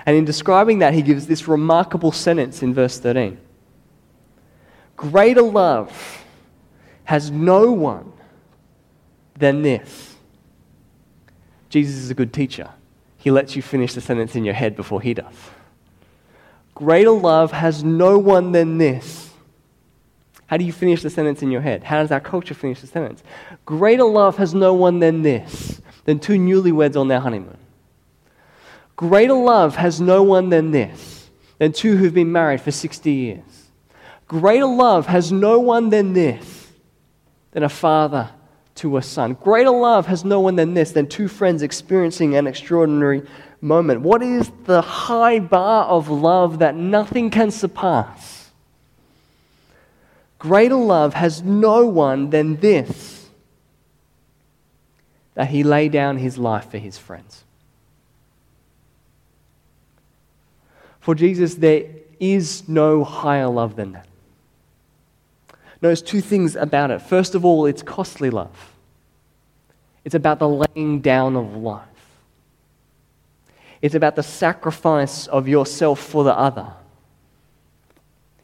And 0.08 0.15
in 0.15 0.24
describing 0.24 0.80
that, 0.80 0.93
he 0.93 1.02
gives 1.02 1.28
this 1.28 1.50
remarkable 1.50 2.13
sentence 2.13 2.63
in 2.63 2.74
verse 2.74 2.98
13 2.98 3.38
Greater 4.96 5.41
love 5.41 6.26
has 7.04 7.30
no 7.30 7.72
one 7.74 8.13
than 9.38 9.62
this. 9.62 10.15
Jesus 11.70 11.96
is 11.98 12.10
a 12.10 12.13
good 12.13 12.34
teacher. 12.34 12.70
He 13.17 13.30
lets 13.30 13.56
you 13.58 13.62
finish 13.62 13.93
the 13.93 14.02
sentence 14.02 14.36
in 14.36 14.46
your 14.46 14.54
head 14.54 14.78
before 14.78 15.02
he 15.02 15.13
does. 15.13 15.36
Greater 16.74 17.12
love 17.12 17.52
has 17.52 17.84
no 17.84 18.17
one 18.17 18.54
than 18.54 18.78
this. 18.78 19.30
How 20.46 20.56
do 20.56 20.63
you 20.63 20.72
finish 20.72 21.04
the 21.04 21.10
sentence 21.10 21.41
in 21.41 21.52
your 21.52 21.62
head? 21.62 21.84
How 21.84 22.02
does 22.02 22.12
our 22.12 22.22
culture 22.22 22.54
finish 22.54 22.80
the 22.80 22.88
sentence? 22.88 23.22
Greater 23.65 24.06
love 24.06 24.38
has 24.38 24.54
no 24.54 24.74
one 24.74 25.00
than 25.00 25.22
this, 25.22 25.82
than 26.06 26.20
two 26.20 26.38
newlyweds 26.38 26.96
on 26.96 27.10
their 27.10 27.20
honeymoon. 27.20 27.58
Greater 28.98 29.36
love 29.36 29.76
has 29.76 30.02
no 30.02 30.24
one 30.24 30.50
than 30.50 30.72
this, 30.72 31.30
than 31.60 31.72
two 31.72 31.96
who've 31.96 32.14
been 32.14 32.32
married 32.32 32.60
for 32.60 32.72
60 32.72 33.12
years. 33.12 33.70
Greater 34.28 34.66
love 34.66 35.06
has 35.06 35.32
no 35.32 35.60
one 35.60 35.92
than 35.92 36.14
this, 36.14 36.68
than 37.52 37.62
a 37.62 37.70
father 37.70 38.32
to 38.74 38.98
a 38.98 39.02
son. 39.04 39.36
Greater 39.36 39.70
love 39.70 40.08
has 40.08 40.26
no 40.26 40.40
one 40.40 40.56
than 40.56 40.74
this, 40.74 40.92
than 40.92 41.08
two 41.08 41.28
friends 41.28 41.62
experiencing 41.62 42.36
an 42.36 42.48
extraordinary 42.48 43.22
moment. 43.62 44.02
What 44.02 44.24
is 44.24 44.52
the 44.66 44.82
high 44.82 45.40
bar 45.40 45.86
of 45.86 46.10
love 46.10 46.60
that 46.60 46.76
nothing 46.76 47.30
can 47.30 47.52
surpass? 47.52 48.50
Greater 50.40 50.76
love 50.76 51.14
has 51.14 51.44
no 51.44 51.86
one 51.86 52.32
than 52.32 52.58
this, 52.58 53.30
that 55.36 55.50
he 55.50 55.64
lay 55.64 55.88
down 55.88 56.18
his 56.18 56.40
life 56.40 56.72
for 56.72 56.80
his 56.80 56.98
friends. 56.98 57.44
For 61.08 61.15
Jesus, 61.15 61.56
there 61.56 61.86
is 62.20 62.67
no 62.67 63.02
higher 63.02 63.48
love 63.48 63.78
than 63.78 63.93
that. 63.93 64.10
Notice 65.82 66.02
two 66.02 66.20
things 66.20 66.58
about 66.58 66.91
it. 66.91 67.02
First 67.02 67.34
of 67.34 67.46
all, 67.46 67.65
it's 67.65 67.82
costly 67.82 68.30
love, 68.30 68.74
it's 70.04 70.15
about 70.15 70.39
the 70.39 70.50
laying 70.50 71.00
down 71.00 71.38
of 71.38 71.56
life, 71.56 71.88
it's 73.82 73.96
about 73.96 74.17
the 74.17 74.22
sacrifice 74.22 75.28
of 75.28 75.48
yourself 75.48 76.02
for 76.02 76.26
the 76.26 76.38
other. 76.38 76.74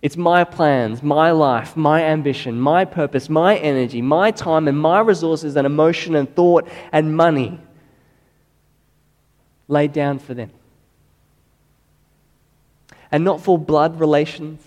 It's 0.02 0.16
my 0.16 0.46
plans, 0.46 1.04
my 1.04 1.32
life, 1.32 1.76
my 1.76 2.02
ambition, 2.02 2.62
my 2.62 2.86
purpose, 2.86 3.28
my 3.28 3.58
energy, 3.58 4.02
my 4.02 4.32
time, 4.32 4.70
and 4.70 4.80
my 4.80 5.02
resources 5.02 5.58
and 5.58 5.68
emotion 5.68 6.16
and 6.16 6.34
thought 6.34 6.70
and 6.94 7.14
money 7.14 7.60
laid 9.68 9.92
down 9.92 10.18
for 10.18 10.34
them. 10.34 10.50
And 13.14 13.24
not 13.24 13.42
for 13.42 13.60
blood 13.60 14.00
relations, 14.00 14.60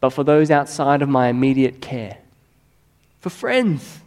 but 0.00 0.10
for 0.10 0.24
those 0.24 0.50
outside 0.50 1.00
of 1.00 1.08
my 1.08 1.28
immediate 1.28 1.80
care, 1.80 2.18
for 3.20 3.30
friends, 3.30 4.00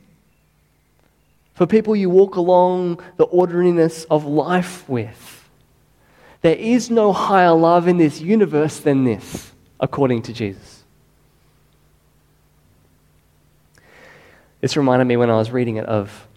for 1.54 1.66
people 1.66 1.96
you 1.96 2.10
walk 2.10 2.36
along 2.36 3.02
the 3.16 3.24
ordinariness 3.24 4.04
of 4.12 4.26
life 4.26 4.88
with. 4.90 5.50
There 6.42 6.58
is 6.58 6.92
no 6.92 7.14
higher 7.14 7.54
love 7.54 7.88
in 7.88 7.98
this 7.98 8.20
universe 8.20 8.80
than 8.80 9.06
this, 9.06 9.54
according 9.80 10.24
to 10.24 10.34
Jesus. 10.34 10.84
This 14.60 14.76
reminded 14.76 15.06
me 15.06 15.16
when 15.16 15.30
I 15.30 15.38
was 15.38 15.52
reading 15.52 15.78
it 15.78 15.86
of 15.86 16.28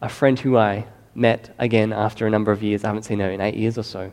a 0.00 0.08
friend 0.08 0.40
who 0.40 0.56
I 0.56 0.86
met 1.14 1.54
again 1.58 1.92
after 1.92 2.26
a 2.26 2.30
number 2.30 2.52
of 2.52 2.62
years. 2.62 2.84
I 2.84 2.86
haven't 2.86 3.02
seen 3.02 3.20
her 3.20 3.30
in 3.30 3.42
eight 3.42 3.56
years 3.56 3.76
or 3.76 3.82
so. 3.82 4.12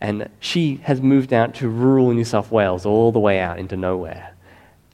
And 0.00 0.30
she 0.40 0.76
has 0.84 1.00
moved 1.02 1.32
out 1.32 1.54
to 1.56 1.68
rural 1.68 2.12
New 2.12 2.24
South 2.24 2.50
Wales, 2.50 2.86
all 2.86 3.12
the 3.12 3.18
way 3.18 3.38
out 3.38 3.58
into 3.58 3.76
nowhere, 3.76 4.34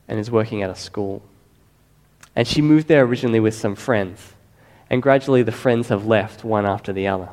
and 0.08 0.18
is 0.18 0.30
working 0.30 0.62
at 0.62 0.70
a 0.70 0.74
school. 0.74 1.22
And 2.34 2.46
she 2.46 2.60
moved 2.60 2.88
there 2.88 3.04
originally 3.04 3.40
with 3.40 3.54
some 3.54 3.76
friends, 3.76 4.32
and 4.90 5.00
gradually 5.02 5.42
the 5.42 5.52
friends 5.52 5.88
have 5.88 6.06
left 6.06 6.44
one 6.44 6.66
after 6.66 6.92
the 6.92 7.06
other. 7.06 7.28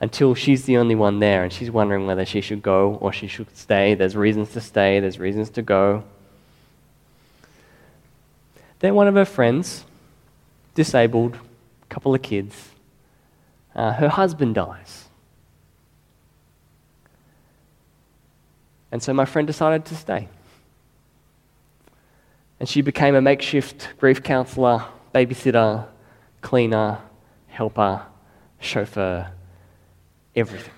Until 0.00 0.34
she's 0.34 0.64
the 0.64 0.78
only 0.78 0.94
one 0.94 1.20
there, 1.20 1.44
and 1.44 1.52
she's 1.52 1.70
wondering 1.70 2.06
whether 2.06 2.24
she 2.24 2.40
should 2.40 2.62
go 2.62 2.94
or 3.00 3.12
she 3.12 3.28
should 3.28 3.56
stay. 3.56 3.94
There's 3.94 4.16
reasons 4.16 4.50
to 4.52 4.60
stay, 4.60 4.98
there's 4.98 5.18
reasons 5.18 5.50
to 5.50 5.62
go. 5.62 6.02
Then 8.80 8.96
one 8.96 9.06
of 9.06 9.14
her 9.14 9.24
friends, 9.24 9.84
disabled, 10.74 11.38
couple 11.88 12.14
of 12.14 12.22
kids, 12.22 12.70
uh, 13.76 13.92
her 13.92 14.08
husband 14.08 14.54
dies. 14.56 15.04
And 18.92 19.02
so 19.02 19.14
my 19.14 19.24
friend 19.24 19.46
decided 19.46 19.86
to 19.86 19.96
stay. 19.96 20.28
And 22.60 22.68
she 22.68 22.82
became 22.82 23.14
a 23.14 23.22
makeshift 23.22 23.88
grief 23.98 24.22
counselor, 24.22 24.84
babysitter, 25.14 25.86
cleaner, 26.42 26.98
helper, 27.48 28.02
chauffeur, 28.60 29.32
everything. 30.36 30.74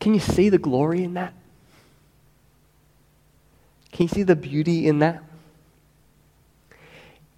Can 0.00 0.14
you 0.14 0.20
see 0.20 0.48
the 0.48 0.58
glory 0.58 1.04
in 1.04 1.14
that? 1.14 1.32
Can 3.92 4.04
you 4.04 4.08
see 4.08 4.22
the 4.24 4.36
beauty 4.36 4.86
in 4.88 4.98
that? 4.98 5.22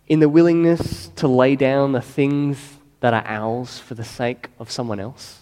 In 0.09 0.21
the 0.21 0.29
willingness 0.29 1.09
to 1.17 1.29
lay 1.29 1.55
down 1.55 1.93
the 1.93 2.01
things 2.01 2.79
that 3.01 3.15
are 3.15 3.25
ours 3.27 3.79
for 3.79 3.95
the 3.95 4.05
sake 4.05 4.49
of 4.59 4.71
someone 4.71 5.01
else? 5.01 5.39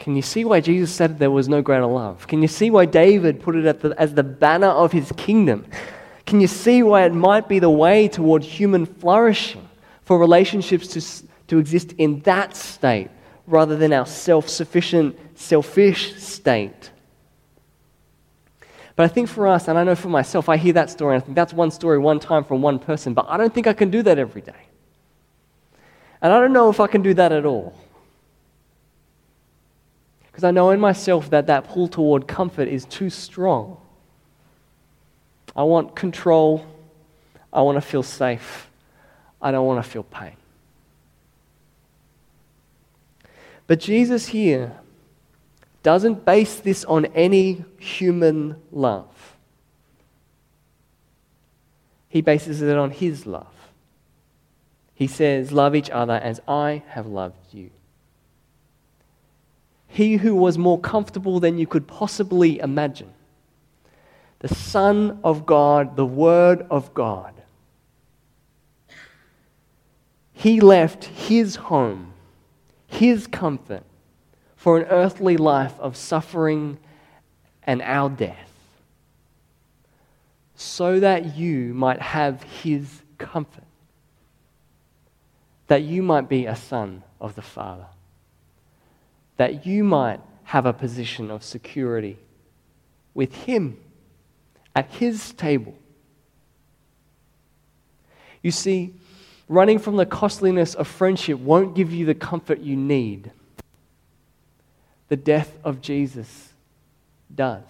Can 0.00 0.16
you 0.16 0.22
see 0.22 0.46
why 0.46 0.60
Jesus 0.60 0.90
said 0.90 1.18
there 1.18 1.30
was 1.30 1.46
no 1.46 1.60
greater 1.60 1.86
love? 1.86 2.26
Can 2.26 2.40
you 2.40 2.48
see 2.48 2.70
why 2.70 2.86
David 2.86 3.40
put 3.42 3.54
it 3.54 3.80
the, 3.82 3.94
as 4.00 4.14
the 4.14 4.22
banner 4.22 4.68
of 4.68 4.92
his 4.92 5.12
kingdom? 5.12 5.66
Can 6.24 6.40
you 6.40 6.46
see 6.46 6.82
why 6.82 7.04
it 7.04 7.12
might 7.12 7.48
be 7.48 7.58
the 7.58 7.70
way 7.70 8.08
toward 8.08 8.42
human 8.42 8.86
flourishing 8.86 9.68
for 10.02 10.18
relationships 10.18 10.88
to, 10.88 11.28
to 11.48 11.58
exist 11.58 11.92
in 11.98 12.20
that 12.20 12.56
state 12.56 13.10
rather 13.46 13.76
than 13.76 13.92
our 13.92 14.06
self 14.06 14.48
sufficient, 14.48 15.18
selfish 15.38 16.16
state? 16.16 16.90
But 18.96 19.04
I 19.04 19.08
think 19.08 19.28
for 19.28 19.46
us, 19.46 19.68
and 19.68 19.78
I 19.78 19.84
know 19.84 19.94
for 19.94 20.08
myself, 20.08 20.48
I 20.48 20.56
hear 20.56 20.72
that 20.74 20.88
story 20.88 21.14
and 21.14 21.22
I 21.22 21.26
think 21.26 21.36
that's 21.36 21.52
one 21.52 21.70
story 21.70 21.98
one 21.98 22.20
time 22.20 22.44
from 22.44 22.62
one 22.62 22.78
person, 22.78 23.12
but 23.12 23.26
I 23.28 23.36
don't 23.36 23.52
think 23.52 23.66
I 23.66 23.74
can 23.74 23.90
do 23.90 24.02
that 24.04 24.18
every 24.18 24.40
day. 24.40 24.66
And 26.22 26.32
I 26.32 26.40
don't 26.40 26.54
know 26.54 26.70
if 26.70 26.80
I 26.80 26.86
can 26.86 27.02
do 27.02 27.12
that 27.14 27.32
at 27.32 27.44
all. 27.44 27.74
Because 30.30 30.44
I 30.44 30.50
know 30.50 30.70
in 30.70 30.80
myself 30.80 31.30
that 31.30 31.48
that 31.48 31.68
pull 31.68 31.88
toward 31.88 32.28
comfort 32.28 32.68
is 32.68 32.84
too 32.84 33.10
strong. 33.10 33.76
I 35.56 35.64
want 35.64 35.96
control. 35.96 36.64
I 37.52 37.62
want 37.62 37.76
to 37.76 37.82
feel 37.82 38.02
safe. 38.02 38.70
I 39.42 39.50
don't 39.50 39.66
want 39.66 39.84
to 39.84 39.90
feel 39.90 40.04
pain. 40.04 40.36
But 43.66 43.80
Jesus 43.80 44.26
here 44.26 44.72
doesn't 45.82 46.24
base 46.24 46.60
this 46.60 46.84
on 46.84 47.06
any 47.06 47.64
human 47.78 48.56
love. 48.70 49.36
He 52.08 52.20
bases 52.20 52.60
it 52.60 52.76
on 52.76 52.90
His 52.90 53.26
love. 53.26 53.46
He 54.94 55.06
says, 55.06 55.52
Love 55.52 55.74
each 55.74 55.88
other 55.88 56.14
as 56.14 56.40
I 56.46 56.82
have 56.88 57.06
loved 57.06 57.54
you. 57.54 57.70
He 59.92 60.16
who 60.16 60.36
was 60.36 60.56
more 60.56 60.78
comfortable 60.78 61.40
than 61.40 61.58
you 61.58 61.66
could 61.66 61.86
possibly 61.86 62.60
imagine. 62.60 63.12
The 64.38 64.54
Son 64.54 65.18
of 65.24 65.44
God, 65.44 65.96
the 65.96 66.06
Word 66.06 66.64
of 66.70 66.94
God. 66.94 67.34
He 70.32 70.60
left 70.60 71.04
his 71.04 71.56
home, 71.56 72.14
his 72.86 73.26
comfort, 73.26 73.82
for 74.56 74.78
an 74.78 74.84
earthly 74.84 75.36
life 75.36 75.78
of 75.80 75.96
suffering 75.96 76.78
and 77.64 77.82
our 77.82 78.08
death, 78.08 78.50
so 80.54 81.00
that 81.00 81.36
you 81.36 81.74
might 81.74 82.00
have 82.00 82.42
his 82.42 83.02
comfort, 83.18 83.64
that 85.66 85.82
you 85.82 86.02
might 86.02 86.28
be 86.28 86.46
a 86.46 86.56
son 86.56 87.02
of 87.20 87.34
the 87.34 87.42
Father, 87.42 87.86
that 89.40 89.64
you 89.64 89.82
might 89.82 90.20
have 90.44 90.66
a 90.66 90.72
position 90.74 91.30
of 91.30 91.42
security 91.42 92.18
with 93.14 93.32
Him 93.32 93.78
at 94.76 94.90
His 94.90 95.32
table. 95.32 95.74
You 98.42 98.50
see, 98.50 98.92
running 99.48 99.78
from 99.78 99.96
the 99.96 100.04
costliness 100.04 100.74
of 100.74 100.86
friendship 100.86 101.38
won't 101.38 101.74
give 101.74 101.90
you 101.90 102.04
the 102.04 102.14
comfort 102.14 102.60
you 102.60 102.76
need. 102.76 103.30
The 105.08 105.16
death 105.16 105.56
of 105.64 105.80
Jesus 105.80 106.52
does. 107.34 107.64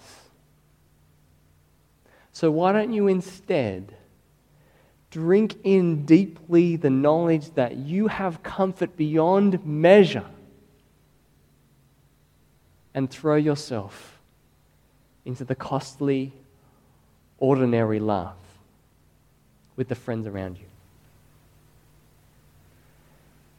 So, 2.33 2.51
why 2.51 2.73
don't 2.73 2.91
you 2.91 3.07
instead 3.07 3.95
drink 5.09 5.55
in 5.63 6.05
deeply 6.05 6.75
the 6.75 6.89
knowledge 6.89 7.49
that 7.51 7.77
you 7.77 8.09
have 8.09 8.43
comfort 8.43 8.97
beyond 8.97 9.65
measure 9.65 10.25
and 12.93 13.09
throw 13.09 13.35
yourself 13.35 14.19
into 15.25 15.43
the 15.43 15.55
costly, 15.55 16.33
ordinary 17.37 17.99
love 17.99 18.35
with 19.75 19.87
the 19.87 19.95
friends 19.95 20.27
around 20.27 20.57
you? 20.57 20.65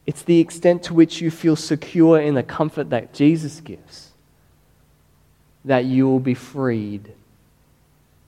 It's 0.05 0.23
the 0.23 0.39
extent 0.39 0.83
to 0.83 0.93
which 0.93 1.21
you 1.21 1.31
feel 1.31 1.55
secure 1.55 2.19
in 2.19 2.35
the 2.35 2.43
comfort 2.43 2.89
that 2.89 3.13
Jesus 3.13 3.61
gives 3.61 4.09
that 5.65 5.85
you 5.85 6.07
will 6.07 6.19
be 6.19 6.33
freed 6.33 7.13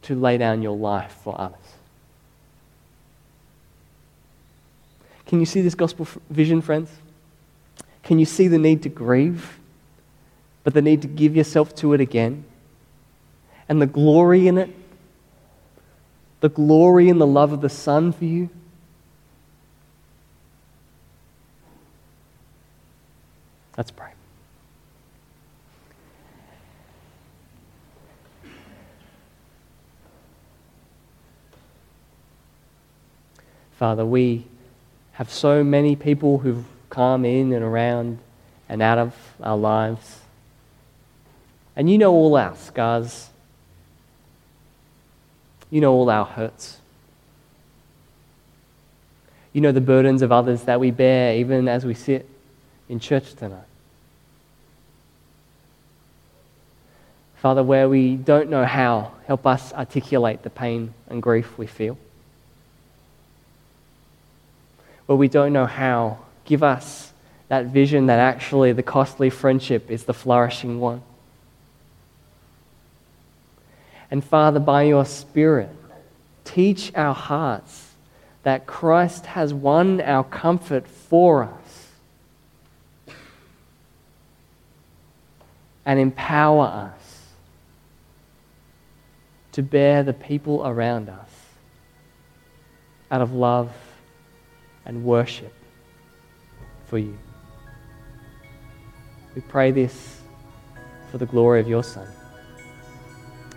to 0.04 0.16
lay 0.16 0.38
down 0.38 0.62
your 0.62 0.78
life 0.78 1.18
for 1.24 1.40
others. 1.40 1.58
Can 5.26 5.40
you 5.40 5.46
see 5.46 5.62
this 5.62 5.76
gospel 5.76 6.08
vision, 6.30 6.62
friends? 6.62 6.90
Can 8.04 8.20
you 8.20 8.26
see 8.26 8.48
the 8.48 8.60
need 8.60 8.84
to 8.84 8.90
grieve, 8.90 9.60
but 10.66 10.74
the 10.74 10.82
need 10.82 11.04
to 11.04 11.08
give 11.08 11.36
yourself 11.36 11.74
to 11.76 11.94
it 11.94 12.02
again? 12.02 12.44
And 13.70 13.82
the 13.82 13.86
glory 13.86 14.48
in 14.50 14.58
it? 14.58 14.70
The 16.42 16.50
glory 16.50 17.08
in 17.08 17.20
the 17.20 17.28
love 17.28 17.54
of 17.54 17.62
the 17.62 17.70
Son 17.70 18.12
for 18.12 18.26
you? 18.26 18.50
Let's 23.78 23.92
pray. 23.92 24.10
Father, 33.78 34.06
we 34.06 34.48
have 35.14 35.30
so 35.30 35.64
many 35.64 35.96
people 35.96 36.40
who've 36.40 36.66
come 36.90 37.24
in 37.24 37.54
and 37.54 37.64
around 37.64 38.18
and 38.68 38.82
out 38.82 38.98
of 38.98 39.14
our 39.42 39.58
lives. 39.58 40.25
And 41.76 41.90
you 41.90 41.98
know 41.98 42.14
all 42.14 42.38
our 42.38 42.56
scars. 42.56 43.30
You 45.70 45.82
know 45.82 45.94
all 45.94 46.10
our 46.10 46.26
hurts. 46.26 46.80
You 49.52 49.62
know 49.62 49.72
the 49.72 49.82
burdens 49.82 50.22
of 50.22 50.32
others 50.32 50.64
that 50.64 50.80
we 50.80 50.92
bear 50.92 51.36
even 51.36 51.68
as 51.68 51.86
we 51.86 51.94
sit 51.94 52.28
in 52.90 53.00
church 53.00 53.34
tonight. 53.34 53.64
Father, 57.38 57.64
where 57.64 57.88
we 57.88 58.16
don't 58.16 58.50
know 58.50 58.66
how, 58.66 59.12
help 59.28 59.46
us 59.46 59.72
articulate 59.74 60.44
the 60.44 60.50
pain 60.50 60.94
and 61.10 61.22
grief 61.22 61.58
we 61.58 61.68
feel. 61.68 61.98
Where 65.06 65.16
we 65.16 65.28
don't 65.28 65.54
know 65.54 65.68
how, 65.68 66.20
give 66.46 66.64
us 66.64 67.14
that 67.48 67.68
vision 67.68 68.08
that 68.08 68.20
actually 68.20 68.72
the 68.72 68.82
costly 68.82 69.30
friendship 69.30 69.92
is 69.92 70.06
the 70.06 70.14
flourishing 70.14 70.80
one. 70.80 71.04
And 74.12 74.24
Father, 74.24 74.60
by 74.60 74.84
your 74.84 75.06
Spirit, 75.06 75.70
teach 76.44 76.92
our 76.96 77.14
hearts 77.14 77.92
that 78.44 78.68
Christ 78.68 79.26
has 79.26 79.54
won 79.54 80.00
our 80.02 80.24
comfort 80.24 80.88
for 80.88 81.44
us 81.44 81.88
and 85.86 86.00
empower 86.00 86.66
us 86.66 87.32
to 89.54 89.64
bear 89.64 90.04
the 90.04 90.14
people 90.14 90.66
around 90.66 91.10
us 91.10 91.30
out 93.10 93.22
of 93.22 93.34
love 93.34 93.72
and 94.86 95.04
worship 95.04 95.54
for 96.88 96.98
you. 96.98 97.18
We 99.36 99.42
pray 99.42 99.72
this 99.72 100.22
for 101.12 101.18
the 101.18 101.26
glory 101.26 101.60
of 101.60 101.68
your 101.68 101.84
Son. 101.84 102.08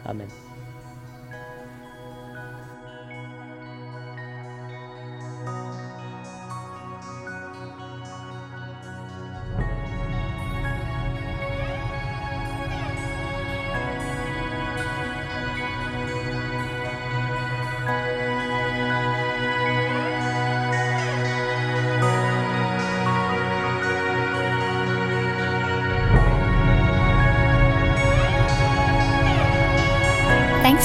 Amen. 0.07 0.48